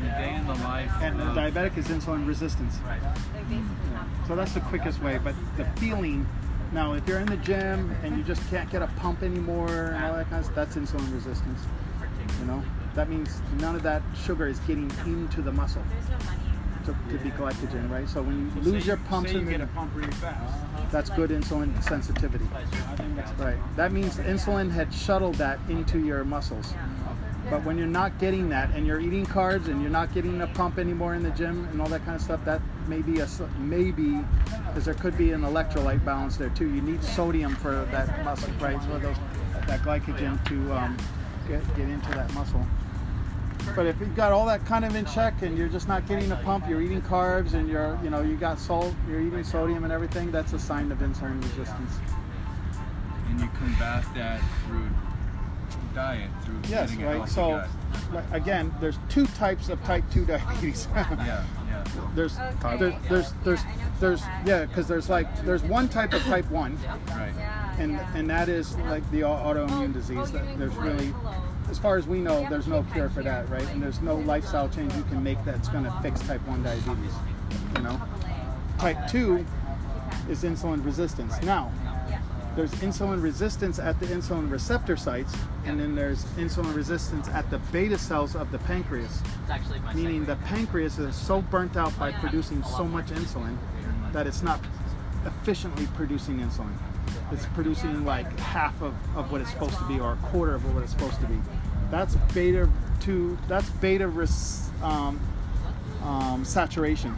the 0.02 0.10
day 0.10 0.36
in 0.36 0.48
the 0.48 0.56
life 0.56 0.92
and 1.02 1.20
the 1.20 1.26
diabetic 1.26 1.78
is 1.78 1.88
insulin 1.88 2.28
resistance. 2.28 2.78
Right. 2.86 3.00
So 4.28 4.36
that's 4.36 4.54
the 4.54 4.60
quickest 4.62 5.02
way. 5.02 5.20
But 5.24 5.36
the 5.58 5.66
feeling, 5.80 6.28
now 6.72 6.94
if 6.94 7.08
you're 7.08 7.20
in 7.20 7.28
the 7.28 7.38
gym 7.38 7.96
and 8.04 8.18
you 8.18 8.24
just 8.24 8.48
can't 8.50 8.70
get 8.72 8.82
a 8.82 8.88
pump 8.98 9.24
anymore 9.24 9.70
and 9.70 10.04
all 10.04 10.14
that 10.14 10.30
kind 10.30 10.40
of 10.40 10.46
stuff, 10.46 10.56
that's 10.56 10.76
insulin 10.76 11.14
resistance. 11.14 11.62
You 12.40 12.46
know, 12.46 12.64
that 12.96 13.10
means 13.10 13.42
none 13.60 13.76
of 13.76 13.84
that 13.84 14.02
sugar 14.26 14.48
is 14.48 14.60
getting 14.62 14.90
into 15.06 15.42
the 15.42 15.52
muscle 15.52 15.84
to, 16.86 16.96
to 17.12 17.18
be 17.24 17.30
glycogen, 17.32 17.90
right? 17.90 18.08
So 18.08 18.22
when 18.22 18.52
you 18.56 18.62
lose 18.72 18.84
Say- 18.84 18.88
your 18.90 18.98
pumps 18.98 19.32
say 19.32 19.36
you 19.38 19.42
in 19.44 19.50
get 19.50 19.62
a 19.62 19.68
pump 19.68 19.92
really 19.96 20.12
fast. 20.14 20.92
that's 20.92 21.10
good 21.10 21.30
insulin 21.32 21.82
sensitivity. 21.84 22.48
I 22.56 22.96
think 22.96 23.16
that's 23.16 23.32
Right. 23.40 23.58
That 23.76 23.92
means 23.92 24.18
insulin 24.18 24.72
had 24.72 24.94
shuttled 24.94 25.36
that 25.36 25.60
into 25.68 26.00
your 26.00 26.24
muscles. 26.24 26.74
But 27.50 27.64
when 27.64 27.78
you're 27.78 27.86
not 27.88 28.18
getting 28.20 28.50
that 28.50 28.72
and 28.76 28.88
you're 28.88 29.00
eating 29.00 29.26
carbs 29.26 29.68
and 29.68 29.80
you're 29.82 29.92
not 29.92 30.14
getting 30.16 30.42
a 30.42 30.48
pump 30.48 30.80
anymore 30.80 31.14
in 31.14 31.22
the 31.22 31.30
gym 31.32 31.68
and 31.72 31.80
all 31.82 31.88
that 31.90 32.04
kind 32.04 32.16
of 32.16 32.22
stuff, 32.22 32.44
that 32.46 32.60
may 32.88 33.02
be 33.04 33.20
a 33.20 33.24
s- 33.26 33.42
maybe 33.60 34.20
because 34.68 34.86
there 34.86 34.96
could 34.96 35.16
be 35.18 35.32
an 35.32 35.42
electrolyte 35.42 36.04
balance 36.04 36.38
there 36.38 36.50
too. 36.50 36.66
You 36.74 36.82
need 36.82 37.04
sodium 37.04 37.56
for 37.56 37.86
that 37.92 38.24
muscle, 38.26 38.50
right? 38.60 38.82
For 38.84 38.98
those 38.98 39.16
that 39.68 39.82
glycogen 39.82 40.44
to 40.48 40.74
um, 40.74 40.98
get 41.48 41.62
get 41.76 41.88
into 41.88 42.10
that 42.12 42.34
muscle. 42.34 42.66
But 43.76 43.86
if 43.88 44.00
you've 44.00 44.16
got 44.16 44.32
all 44.32 44.46
that 44.46 44.66
kind 44.66 44.86
of 44.86 44.96
in 44.96 45.06
check 45.06 45.42
and 45.42 45.58
you're 45.58 45.68
just 45.68 45.88
not 45.88 46.08
getting 46.08 46.32
a 46.32 46.38
pump, 46.38 46.66
you're 46.70 46.82
eating 46.82 47.02
carbs 47.02 47.54
and 47.54 47.68
you're 47.68 48.00
you 48.04 48.10
know 48.10 48.22
you 48.22 48.36
got 48.38 48.58
salt, 48.60 48.94
you're 49.10 49.22
eating 49.22 49.44
sodium 49.44 49.84
and 49.84 49.92
everything, 49.92 50.32
that's 50.32 50.54
a 50.54 50.60
sign 50.60 50.92
of 50.92 51.00
insulin 51.00 51.42
resistance. 51.44 51.92
and 53.30 53.40
you 53.42 53.48
combat 53.58 54.06
that 54.16 54.42
through 54.68 54.88
diet 55.94 56.30
through 56.44 56.56
Yes, 56.70 56.92
getting 56.92 57.06
a 57.06 57.20
right. 57.20 57.30
So, 57.30 57.66
gut. 58.12 58.24
again, 58.32 58.74
there's 58.80 58.98
two 59.10 59.26
types 59.28 59.70
of 59.70 59.82
type 59.84 60.04
two 60.12 60.26
diabetes. 60.32 60.88
Yeah, 60.96 61.44
yeah. 61.68 61.84
there's, 62.16 62.38
Okay. 62.64 62.78
there, 62.78 63.00
there's, 63.10 63.34
there's, 63.44 63.62
there's, 64.00 64.22
yeah, 64.46 64.66
because 64.66 64.88
there's 64.88 65.10
like, 65.10 65.28
there's 65.46 65.64
one 65.64 65.88
type 65.90 66.14
of 66.14 66.22
type 66.24 66.50
one, 66.52 66.78
Right. 67.10 67.34
and 67.78 68.00
and 68.14 68.30
that 68.30 68.48
is 68.50 68.76
like 68.90 69.10
the 69.12 69.24
au- 69.24 69.54
autoimmune 69.54 69.94
disease. 69.94 70.32
That 70.32 70.58
there's 70.58 70.76
really, 70.76 71.14
as 71.70 71.80
far 71.80 71.98
as 71.98 72.08
we 72.08 72.20
know, 72.20 72.46
there's 72.50 72.68
no 72.68 72.84
cure 72.94 73.10
for 73.10 73.24
that, 73.24 73.50
right? 73.50 73.68
And 73.70 73.82
there's 73.82 74.02
no 74.02 74.16
lifestyle 74.16 74.70
change 74.70 74.94
you 74.94 75.04
can 75.04 75.24
make 75.24 75.44
that's 75.44 75.68
going 75.70 75.84
to 75.84 75.92
fix 76.02 76.22
type 76.22 76.46
one 76.48 76.64
diabetes. 76.64 77.14
You 77.76 77.84
know, 77.84 78.02
type 78.78 78.98
two 79.10 79.46
is 80.30 80.44
insulin 80.44 80.86
resistance. 80.86 81.42
Now, 81.42 81.72
there's 82.56 82.72
insulin 82.76 83.22
resistance 83.22 83.80
at 83.80 84.00
the 84.00 84.06
insulin 84.06 84.50
receptor 84.50 84.96
sites, 84.96 85.36
and 85.66 85.80
then 85.80 85.94
there's 85.94 86.24
insulin 86.36 86.74
resistance 86.74 87.28
at 87.28 87.50
the 87.50 87.58
beta 87.58 87.98
cells 87.98 88.36
of 88.36 88.52
the 88.52 88.60
pancreas. 88.60 89.22
Meaning 89.94 90.26
the 90.26 90.38
pancreas 90.38 90.98
is 90.98 91.16
so 91.16 91.42
burnt 91.42 91.76
out 91.76 91.98
by 92.00 92.14
producing 92.14 92.64
so 92.64 92.86
much 92.86 93.08
insulin 93.08 93.58
that 94.14 94.26
it's 94.26 94.42
not 94.42 94.62
efficiently 95.26 95.88
producing 95.96 96.40
insulin. 96.40 96.72
It's 97.32 97.46
producing 97.48 98.06
like 98.06 98.40
half 98.40 98.80
of, 98.82 98.94
of 99.16 99.32
what 99.32 99.42
it's 99.42 99.50
supposed 99.50 99.78
to 99.78 99.84
be 99.86 100.00
or 100.00 100.14
a 100.14 100.18
quarter 100.18 100.56
of 100.56 100.74
what 100.74 100.84
it's 100.84 100.92
supposed 100.92 101.20
to 101.22 101.28
be. 101.28 101.40
That's 101.92 102.16
beta 102.34 102.70
two. 103.00 103.38
That's 103.48 103.70
beta 103.70 104.08
res, 104.08 104.70
um, 104.82 105.20
um, 106.04 106.46
saturation. 106.46 107.16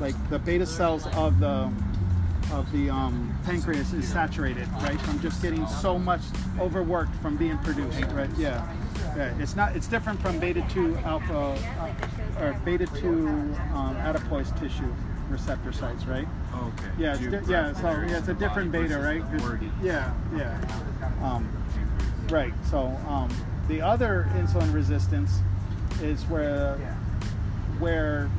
Like 0.00 0.14
the 0.30 0.38
beta 0.38 0.66
cells 0.66 1.06
of 1.14 1.40
the 1.40 1.70
of 2.52 2.70
the 2.70 2.88
um, 2.88 3.36
pancreas 3.44 3.92
is 3.92 4.06
saturated, 4.06 4.68
right? 4.82 5.00
From 5.00 5.20
just 5.20 5.42
getting 5.42 5.66
so 5.66 5.98
much 5.98 6.20
overworked 6.60 7.14
from 7.16 7.36
being 7.36 7.58
produced, 7.58 8.00
right? 8.12 8.30
Yeah, 8.36 8.72
yeah. 9.16 9.34
It's 9.38 9.56
not. 9.56 9.74
It's 9.74 9.86
different 9.88 10.20
from 10.20 10.38
beta 10.38 10.64
two 10.68 10.96
alpha 10.98 11.58
uh, 12.38 12.44
or 12.44 12.60
beta 12.64 12.86
two 12.86 13.26
um, 13.74 13.96
adipose 13.98 14.50
tissue 14.52 14.92
receptor 15.30 15.72
sites, 15.72 16.04
right? 16.04 16.26
Okay. 16.54 16.86
Yeah, 16.98 17.12
it's 17.14 17.20
di- 17.46 17.52
yeah. 17.52 17.72
So 17.74 17.82
yeah, 18.08 18.18
it's 18.18 18.28
a 18.28 18.34
different 18.34 18.72
beta, 18.72 18.98
right? 18.98 19.22
'Cause-. 19.22 19.42
Yeah, 19.82 20.12
yeah. 20.36 20.58
Um, 21.22 21.48
right. 22.30 22.52
So 22.70 22.86
um, 23.08 23.28
the 23.68 23.80
other 23.82 24.28
insulin 24.34 24.72
resistance 24.72 25.40
is 26.02 26.22
where 26.24 26.76
where 27.78 28.30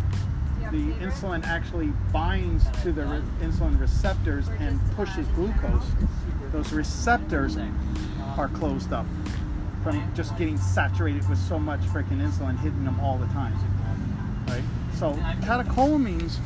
the 0.72 0.92
insulin 0.96 1.46
actually 1.46 1.94
binds 2.12 2.66
to 2.84 2.92
the 2.92 3.06
re- 3.06 3.22
insulin 3.42 3.80
receptors 3.80 4.48
and 4.60 4.80
pushes 4.96 5.28
glucose. 5.30 5.86
Those 6.52 6.72
receptors 6.74 7.58
are 8.38 8.48
closed 8.50 8.92
up 8.94 9.06
from 9.84 10.02
just 10.16 10.36
getting 10.38 10.58
saturated 10.58 11.28
with 11.30 11.38
so 11.40 11.58
much 11.60 11.80
freaking 11.82 12.20
insulin 12.22 12.58
hitting 12.60 12.84
them 12.84 13.00
all 13.00 13.18
the 13.18 13.28
time. 13.28 13.54
Right? 14.48 14.64
So 14.96 15.14
catecholamines 15.42 16.38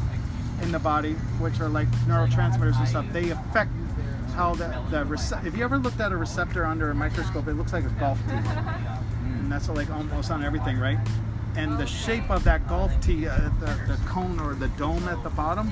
in 0.62 0.72
the 0.72 0.80
body, 0.80 1.14
which 1.40 1.60
are 1.60 1.70
like 1.70 1.90
neurotransmitters 2.08 2.78
and 2.78 2.88
stuff, 2.88 3.06
they 3.12 3.30
affect 3.30 3.72
how 4.36 4.56
the, 4.56 4.68
the 4.90 5.04
rece- 5.06 5.46
if 5.46 5.58
you 5.58 5.64
ever 5.64 5.78
looked 5.78 6.00
at 6.00 6.12
a 6.12 6.18
receptor 6.18 6.66
under 6.66 6.92
a 6.92 6.96
microscope, 6.96 7.48
it 7.48 7.54
looks 7.54 7.74
like 7.74 7.84
a 7.84 7.90
golf 8.00 8.20
tee. 8.28 8.34
And 9.26 9.52
that's 9.52 9.68
like 9.70 9.90
almost 9.90 10.32
on 10.32 10.44
everything, 10.44 10.78
right? 10.78 10.98
And 11.58 11.78
the 11.78 11.86
shape 11.86 12.30
of 12.30 12.44
that 12.46 12.66
golf 12.68 12.94
tee, 13.02 13.28
uh, 13.28 13.36
the, 13.60 13.66
the 13.88 14.00
cone 14.06 14.40
or 14.40 14.54
the 14.54 14.70
dome 14.70 15.06
at 15.10 15.22
the 15.24 15.30
bottom, 15.32 15.70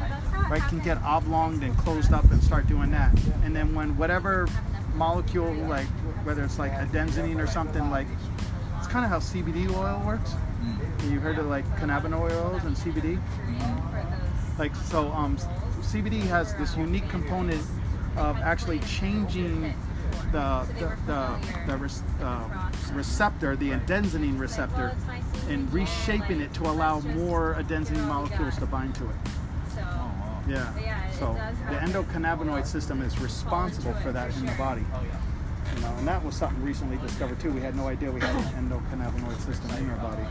right, 0.49 0.61
can 0.63 0.79
get 0.79 0.97
oblonged 1.03 1.63
and 1.63 1.77
closed 1.77 2.11
up 2.11 2.29
and 2.31 2.43
start 2.43 2.67
doing 2.67 2.91
that. 2.91 3.17
And 3.43 3.55
then 3.55 3.73
when 3.73 3.95
whatever 3.97 4.47
molecule, 4.95 5.53
like 5.53 5.87
whether 6.25 6.43
it's 6.43 6.59
like 6.59 6.73
adenosine 6.73 7.41
or 7.41 7.47
something, 7.47 7.89
like 7.89 8.07
it's 8.77 8.87
kind 8.87 9.05
of 9.05 9.11
how 9.11 9.19
CBD 9.19 9.69
oil 9.73 10.01
works. 10.05 10.33
You 11.09 11.21
heard 11.21 11.37
of 11.39 11.45
like 11.45 11.65
cannabinoid 11.77 12.31
oils 12.31 12.63
and 12.65 12.75
CBD? 12.75 13.17
Like 14.59 14.75
so 14.75 15.07
um, 15.13 15.37
CBD 15.79 16.21
has 16.23 16.53
this 16.55 16.75
unique 16.75 17.07
component 17.09 17.61
of 18.17 18.37
actually 18.37 18.79
changing 18.79 19.73
the 20.31 20.67
the, 20.77 20.97
the, 21.07 21.39
the 21.65 21.77
res, 21.77 22.03
uh, 22.21 22.69
receptor, 22.93 23.55
the 23.55 23.71
adenosine 23.71 24.37
receptor, 24.37 24.95
and 25.47 25.71
reshaping 25.73 26.41
it 26.41 26.53
to 26.53 26.63
allow 26.63 26.99
more 26.99 27.55
adenosine 27.57 28.05
molecules 28.07 28.57
to 28.57 28.65
bind 28.65 28.93
to 28.95 29.05
it. 29.05 29.15
Yeah. 30.47 31.11
So 31.11 31.33
the 31.69 31.75
endocannabinoid 31.75 32.65
system 32.65 33.01
is 33.01 33.19
responsible 33.19 33.93
for 33.95 34.11
that 34.11 34.35
in 34.35 34.45
the 34.45 34.51
body. 34.53 34.83
You 35.75 35.81
know, 35.81 35.93
and 35.97 36.07
that 36.07 36.23
was 36.23 36.35
something 36.35 36.61
recently 36.63 36.97
discovered 36.97 37.39
too. 37.39 37.51
We 37.51 37.61
had 37.61 37.75
no 37.75 37.87
idea 37.87 38.11
we 38.11 38.19
had 38.19 38.35
an 38.35 38.69
endocannabinoid 38.69 39.39
system 39.45 39.69
in 39.77 39.89
our 39.91 39.97
body, 39.97 40.23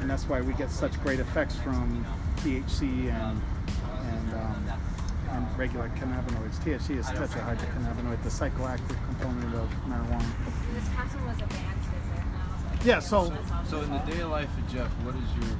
and 0.00 0.08
that's 0.08 0.24
why 0.24 0.40
we 0.40 0.52
get 0.54 0.70
such 0.70 1.00
great 1.02 1.18
effects 1.18 1.56
from 1.56 2.06
THC 2.46 3.10
and 3.10 3.42
and 4.06 4.34
um, 4.34 4.64
and 5.30 5.58
regular 5.58 5.88
cannabinoids. 5.96 6.58
THC 6.60 6.98
is 6.98 7.06
tetrahydrocannabinoid, 7.06 8.22
the 8.22 8.28
psychoactive 8.28 8.96
component 9.06 9.52
of 9.56 9.68
marijuana. 9.88 10.24
This 10.72 10.88
castle 10.94 11.20
was 11.26 11.36
a 11.38 11.46
band's 11.46 11.86
visit. 11.86 12.86
Yeah. 12.86 13.00
So 13.00 13.32
So 13.68 13.80
in 13.80 13.90
the 13.90 13.98
day 13.98 14.20
of 14.20 14.30
life 14.30 14.56
of 14.56 14.72
Jeff, 14.72 14.88
what 15.02 15.16
is 15.16 15.48
your 15.48 15.56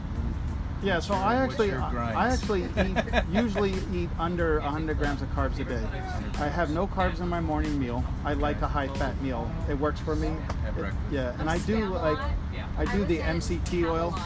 yeah. 0.83 1.01
So 1.01 1.15
I 1.15 1.35
actually 1.37 1.73
I 1.73 2.29
actually 2.29 2.65
eat 2.65 2.97
usually 3.33 3.75
eat 3.93 4.11
under 4.19 4.61
100 4.61 4.99
grams 4.99 5.23
of 5.23 5.29
carbs 5.35 5.59
a 5.59 5.65
day. 5.65 5.83
I 6.39 6.49
have 6.49 6.71
no 6.71 6.87
carbs 6.87 7.19
in 7.21 7.29
my 7.29 7.41
morning 7.41 7.77
meal. 7.81 8.05
I 8.25 8.35
like 8.35 8.61
a 8.63 8.69
high 8.69 8.89
fat 8.89 9.21
meal. 9.23 9.51
It 9.69 9.75
works 9.75 9.99
for 9.99 10.15
me. 10.15 10.29
It- 10.79 10.95
yeah, 11.11 11.35
and 11.41 11.51
I 11.51 11.59
do 11.59 11.87
like 11.87 12.19
I 12.79 12.85
do 12.95 13.05
the 13.05 13.19
MCT 13.19 13.91
oil 13.91 14.17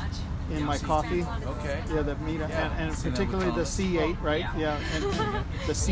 in 0.51 0.65
my 0.65 0.79
coffee. 0.79 1.25
Okay. 1.45 1.83
Yeah, 1.93 2.03
the 2.03 2.17
meat, 2.17 2.41
and, 2.41 2.53
and 2.53 2.97
particularly 2.97 3.51
the 3.53 3.63
C8, 3.63 4.21
right? 4.23 4.47
Yeah, 4.57 4.79
and 4.95 5.05
the 5.67 5.73
C8, 5.73 5.83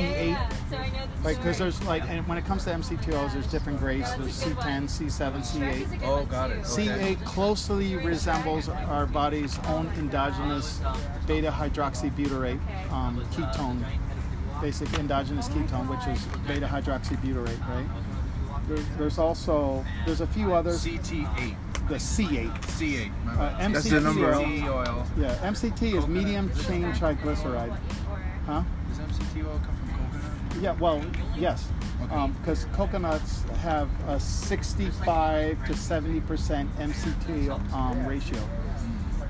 So 0.71 0.77
I 0.77 0.89
know 0.91 1.07
the 1.07 1.25
right? 1.25 1.37
Because 1.37 1.59
there's 1.59 1.83
like, 1.85 2.03
and 2.09 2.27
when 2.27 2.39
it 2.39 2.45
comes 2.45 2.65
to 2.65 2.71
MCT 2.71 3.15
oils, 3.15 3.33
there's 3.33 3.47
different 3.47 3.79
grades. 3.79 4.15
There's 4.17 4.43
C10, 4.43 4.85
C7, 4.85 5.41
C8. 5.41 6.01
Oh, 6.05 6.25
got 6.25 6.51
it. 6.51 6.59
Okay. 6.59 6.87
C8 6.87 7.25
closely 7.25 7.97
resembles 7.97 8.69
our 8.69 9.07
body's 9.07 9.59
own 9.67 9.87
endogenous 9.99 10.81
beta 11.27 11.51
hydroxybutyrate 11.51 12.61
um, 12.93 13.25
ketone, 13.33 13.83
basic 14.61 14.93
endogenous 14.99 15.49
ketone, 15.49 15.89
which 15.89 16.17
is 16.17 16.25
beta 16.47 16.67
hydroxybutyrate, 16.67 17.69
right? 17.69 17.87
There, 18.69 18.77
there's 18.99 19.19
also 19.19 19.85
there's 20.05 20.21
a 20.21 20.27
few 20.27 20.53
others. 20.53 20.85
CT8, 20.85 21.57
The 21.89 21.95
C8, 21.95 22.53
C8. 22.63 23.11
Uh, 23.27 23.37
bad. 23.37 23.75
That's 23.75 23.89
the 23.89 24.01
number. 24.01 24.35
oil. 24.35 24.45
MCT 24.45 24.69
oil. 24.69 25.07
Yeah, 25.19 25.35
MCT 25.37 25.99
is 25.99 26.07
medium 26.07 26.51
chain 26.67 26.85
triglyceride. 26.93 27.77
Huh? 28.47 28.63
Does 28.91 28.99
MCT 28.99 29.47
oil 29.47 29.61
come 29.65 29.77
from 29.77 29.89
coconut? 29.89 30.63
Yeah, 30.63 30.73
well, 30.73 31.03
yes. 31.37 31.69
Because 32.41 32.67
coconuts 32.75 33.43
have 33.63 33.89
a 34.09 34.21
65 34.21 35.67
to 35.67 35.73
70% 35.73 36.69
MCT 36.77 37.73
um, 37.73 38.07
ratio. 38.07 38.39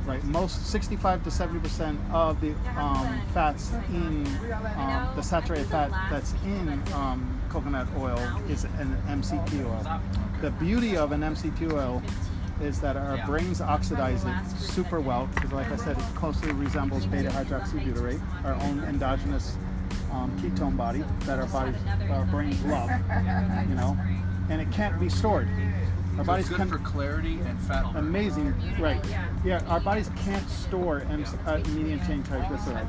Right, 0.05 0.23
most 0.25 0.67
65 0.67 1.23
to 1.25 1.31
70 1.31 1.61
percent 1.61 2.01
of 2.13 2.41
the 2.41 2.53
um, 2.79 3.21
fats 3.35 3.73
in 3.91 4.27
um, 4.77 5.13
the 5.17 5.23
saturated 5.23 5.67
fat 5.69 5.91
that's 6.11 6.33
in 6.45 6.83
um, 6.95 7.38
coconut 7.49 7.89
oil 7.99 8.19
is 8.49 8.65
an 8.65 8.97
MCT 9.09 9.65
oil. 9.65 10.01
The 10.41 10.51
beauty 10.53 10.97
of 10.97 11.13
an 11.13 11.21
MCT 11.23 11.73
oil 11.73 12.03
is 12.61 12.81
that 12.81 12.97
our 12.97 13.19
brains 13.27 13.61
oxidize 13.61 14.25
it 14.25 14.35
super 14.59 15.01
well 15.01 15.29
because, 15.35 15.53
like 15.53 15.71
I 15.71 15.77
said, 15.77 15.97
it 15.97 16.05
closely 16.15 16.53
resembles 16.53 17.07
beta 17.07 17.29
hydroxybutyrate, 17.31 18.21
our 18.45 18.55
own 18.55 18.81
endogenous 18.85 19.57
um, 20.13 20.37
ketone 20.41 20.77
body 20.77 21.05
that 21.21 21.39
our 21.39 21.47
bodies, 21.47 21.77
our 22.11 22.25
brains 22.27 22.63
love. 22.65 22.91
You 23.69 23.75
know, 23.75 23.97
and 24.51 24.61
it 24.61 24.71
can't 24.73 24.99
be 24.99 25.09
stored. 25.09 25.49
Our 26.19 26.25
So 26.25 26.27
bodies 26.27 26.47
it's 26.47 26.57
good 26.57 26.69
can 26.69 26.69
for 26.69 26.79
clarity 26.79 27.39
and 27.45 27.61
fat 27.61 27.95
amazing, 27.95 28.53
right? 28.81 29.05
Yeah, 29.45 29.63
our 29.69 29.79
bodies 29.79 30.11
can't 30.17 30.49
store 30.51 31.03
M- 31.11 31.25
uh, 31.47 31.59
medium 31.75 32.05
chain 32.07 32.25
triglyceride, 32.25 32.89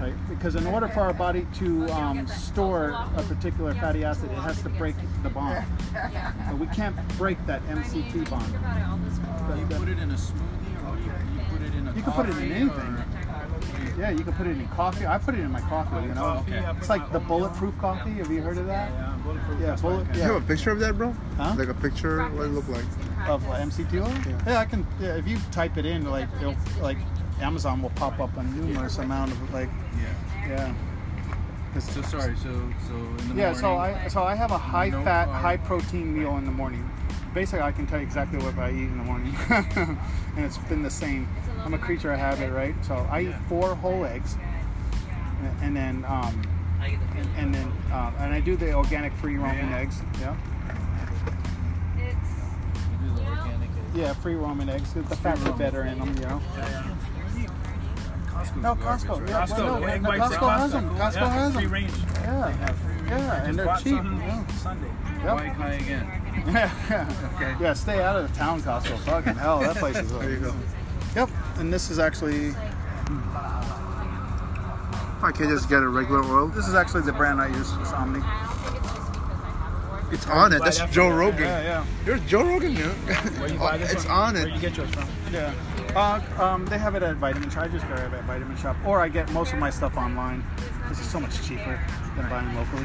right? 0.00 0.28
Because 0.28 0.54
in 0.54 0.66
order 0.66 0.88
for 0.88 1.00
our 1.00 1.12
body 1.12 1.46
to 1.54 1.86
um, 1.92 2.26
store 2.26 2.90
a 3.16 3.22
particular 3.28 3.74
fatty 3.74 4.04
acid, 4.04 4.30
it 4.30 4.38
has 4.38 4.60
to 4.62 4.68
break 4.70 4.94
the 5.22 5.30
bond. 5.30 5.64
And 5.94 6.58
we 6.58 6.66
can't 6.68 6.96
break 7.18 7.44
that 7.46 7.62
MCT 7.66 8.28
bond. 8.30 8.52
Do 8.52 9.60
you 9.60 9.66
put 9.78 9.88
it 9.88 9.98
in 9.98 10.10
a 10.10 10.14
smoothie 10.14 10.88
or 10.88 10.96
do 10.96 11.02
you, 11.02 11.12
you 11.34 11.46
put 11.50 11.62
it 11.62 11.74
in 11.74 11.88
a 11.88 11.94
You 11.94 12.02
can 12.02 12.12
put 12.12 12.28
it 12.28 12.38
in 12.38 12.52
anything. 12.52 12.96
Yeah, 13.98 14.10
you 14.10 14.24
can 14.24 14.32
put 14.32 14.46
it 14.46 14.56
in 14.56 14.66
coffee. 14.68 15.06
I 15.06 15.18
put 15.18 15.34
it 15.34 15.40
in 15.40 15.50
my 15.50 15.60
coffee. 15.60 16.06
You 16.06 16.14
know, 16.14 16.42
Okay. 16.48 16.64
it's 16.78 16.88
like 16.88 17.12
the 17.12 17.20
bulletproof 17.20 17.76
coffee. 17.78 18.12
Have 18.12 18.30
you 18.30 18.40
heard 18.40 18.56
of 18.56 18.66
that? 18.66 18.90
Yeah, 18.92 19.18
bulletproof. 19.22 19.60
Yeah, 19.60 19.66
that's 19.66 19.82
what 19.82 19.92
I 19.92 20.14
You 20.14 20.22
have 20.22 20.36
a 20.36 20.46
picture 20.46 20.70
of 20.70 20.78
that, 20.80 20.96
bro? 20.96 21.14
Huh? 21.36 21.54
Like 21.58 21.68
a 21.68 21.74
picture? 21.74 22.24
What 22.30 22.46
it 22.46 22.48
look 22.48 22.68
like? 22.68 22.84
of 23.28 23.46
uh, 23.50 23.54
MCT 23.56 24.00
oil. 24.00 24.36
Yeah, 24.46 24.60
I 24.60 24.64
can. 24.64 24.86
Yeah, 25.00 25.16
if 25.16 25.28
you 25.28 25.36
type 25.50 25.76
it 25.76 25.84
in, 25.84 26.08
like, 26.10 26.28
it'll, 26.40 26.56
like 26.80 26.96
Amazon 27.40 27.82
will 27.82 27.90
pop 27.90 28.18
up 28.20 28.36
a 28.36 28.42
numerous 28.42 28.98
amount 28.98 29.30
of 29.32 29.52
like, 29.54 29.68
Yeah. 29.98 30.48
yeah. 30.48 30.72
'Cause- 31.72 31.84
So 31.84 32.02
sorry. 32.02 32.34
So 32.36 32.50
so 32.88 32.94
in 32.94 33.16
the 33.28 33.34
Yeah, 33.34 33.44
morning. 33.52 33.54
so 33.60 33.76
I 33.76 34.08
so 34.08 34.22
I 34.24 34.34
have 34.34 34.50
a 34.50 34.58
high 34.58 34.88
no 34.90 35.02
fat, 35.04 35.28
carb. 35.28 35.40
high 35.40 35.56
protein 35.56 36.16
meal 36.18 36.36
in 36.36 36.44
the 36.44 36.50
morning. 36.52 36.88
basically 37.32 37.60
I 37.62 37.70
can 37.70 37.86
tell 37.86 38.00
you 38.00 38.04
exactly 38.04 38.38
what 38.44 38.58
I 38.58 38.70
eat 38.70 38.88
in 38.90 38.98
the 38.98 39.04
morning, 39.04 39.32
and 39.48 40.44
it's 40.44 40.58
been 40.58 40.82
the 40.82 40.90
same. 40.90 41.28
I'm 41.64 41.74
a 41.74 41.78
creature 41.78 42.10
of 42.12 42.18
habit, 42.18 42.50
right? 42.52 42.74
So 42.84 43.06
I 43.08 43.20
eat 43.20 43.34
four 43.48 43.76
whole 43.76 44.04
eggs, 44.04 44.36
and- 45.40 45.62
and 45.62 45.76
then 45.76 46.04
um, 46.08 46.42
and, 46.82 47.28
and 47.36 47.54
then 47.54 47.72
uh, 47.92 48.10
and 48.18 48.34
I 48.34 48.40
do 48.40 48.56
the 48.56 48.72
organic 48.72 49.12
free 49.14 49.36
roaming 49.36 49.72
eggs. 49.72 50.02
Yeah, 50.20 50.34
It's 51.98 52.30
You 53.00 53.08
do 53.10 53.14
the 53.14 53.30
organic 53.30 53.70
egg. 53.70 53.94
yeah, 53.94 54.12
free 54.14 54.34
roaming 54.34 54.68
eggs. 54.68 54.92
The 54.92 55.02
fats 55.04 55.44
are 55.46 55.52
better 55.52 55.84
in 55.84 56.00
them, 56.00 56.12
you 56.16 56.26
know. 56.26 56.40
Costco's 58.40 58.62
No, 58.62 58.74
Costco, 58.74 59.20
right? 59.20 59.28
yeah. 59.28 59.46
Costco, 59.46 59.58
Well, 59.58 59.80
no, 59.80 59.86
egg 59.86 60.02
no, 60.02 60.08
whites 60.08 60.22
at 60.34 60.40
Costco 60.40 60.58
has 60.58 60.72
them. 60.72 60.90
Costco 60.90 61.14
yeah, 61.14 61.28
has 61.30 61.52
free 61.54 61.62
them. 61.64 61.72
range. 61.72 61.92
Yeah, 62.22 62.76
yeah, 63.08 63.44
and 63.44 63.58
they're 63.58 63.76
cheap. 63.76 63.86
Yeah. 63.94 64.46
Sunday. 64.56 64.86
Yep. 64.88 65.24
Why 65.34 65.46
high 65.48 65.72
again? 65.74 66.06
yeah, 66.46 67.56
yeah. 67.60 67.72
Stay 67.74 68.02
out 68.02 68.16
of 68.16 68.30
the 68.30 68.38
town, 68.38 68.62
Costco. 68.62 68.98
Fucking 69.00 69.34
hell, 69.34 69.60
that 69.60 69.76
place 69.76 69.96
is. 69.96 70.10
There 70.12 70.30
you 70.30 70.38
go. 70.38 70.54
Yep, 71.16 71.30
and 71.58 71.72
this 71.72 71.90
is 71.90 71.98
actually 71.98 72.50
hmm. 72.52 73.18
I 75.22 75.32
can't 75.32 75.50
just 75.50 75.68
get 75.68 75.82
a 75.82 75.88
regular 75.88 76.22
oil. 76.24 76.46
this 76.48 76.66
is 76.66 76.74
actually 76.74 77.02
the 77.02 77.12
brand 77.12 77.40
I 77.40 77.48
use. 77.48 77.70
It's 77.80 77.92
Omni. 77.92 78.20
I 78.22 78.44
don't 78.44 78.56
think 78.62 78.76
it's 78.84 78.94
just 78.94 79.12
because 79.12 79.40
I 79.42 79.50
have 79.50 79.74
a 79.74 79.90
work. 79.90 80.04
It's 80.12 80.24
Onnit. 80.24 80.64
That's 80.64 80.94
Joe. 80.94 81.08
Rogan. 81.10 81.40
Yeah, 81.42 81.62
yeah, 81.62 81.84
You're 82.06 82.18
Joe 82.18 82.44
Rogan, 82.44 82.74
man. 82.74 82.90
Where 83.38 83.48
you 83.52 83.58
buy 83.58 83.76
this 83.76 83.92
it's 83.92 84.04
from? 84.04 84.12
on 84.12 84.34
Where 84.34 84.48
you 84.48 84.54
it. 84.54 84.60
get 84.60 84.76
yours 84.78 84.90
from? 84.90 85.08
yeah. 85.32 85.52
Uh, 85.94 86.20
um, 86.38 86.64
they 86.66 86.78
have 86.78 86.94
it 86.94 87.02
at 87.02 87.16
Vitamin 87.16 87.50
Shoppe. 87.50 87.64
I 87.64 87.68
just 87.68 87.84
grab 87.86 88.12
it 88.12 88.16
at 88.16 88.24
Vitamin 88.24 88.56
Shoppe, 88.56 88.76
or 88.86 89.00
I 89.00 89.08
get 89.08 89.30
most 89.32 89.52
of 89.52 89.58
my 89.58 89.70
stuff 89.70 89.96
online. 89.96 90.44
This 90.88 91.00
is 91.00 91.08
so 91.10 91.18
much 91.18 91.42
cheaper 91.42 91.80
than 92.16 92.28
buying 92.30 92.54
locally. 92.54 92.84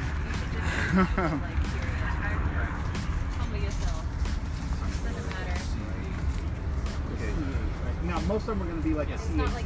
Humble 3.37 3.57
yourself. 3.61 4.05
Doesn't 5.03 5.29
matter. 5.29 5.61
now, 8.05 8.19
most 8.21 8.41
of 8.41 8.57
them 8.57 8.63
are 8.63 8.65
going 8.65 8.81
to 8.81 8.87
be 8.87 8.95
like 8.95 9.09
a 9.09 9.17
like 9.37 9.65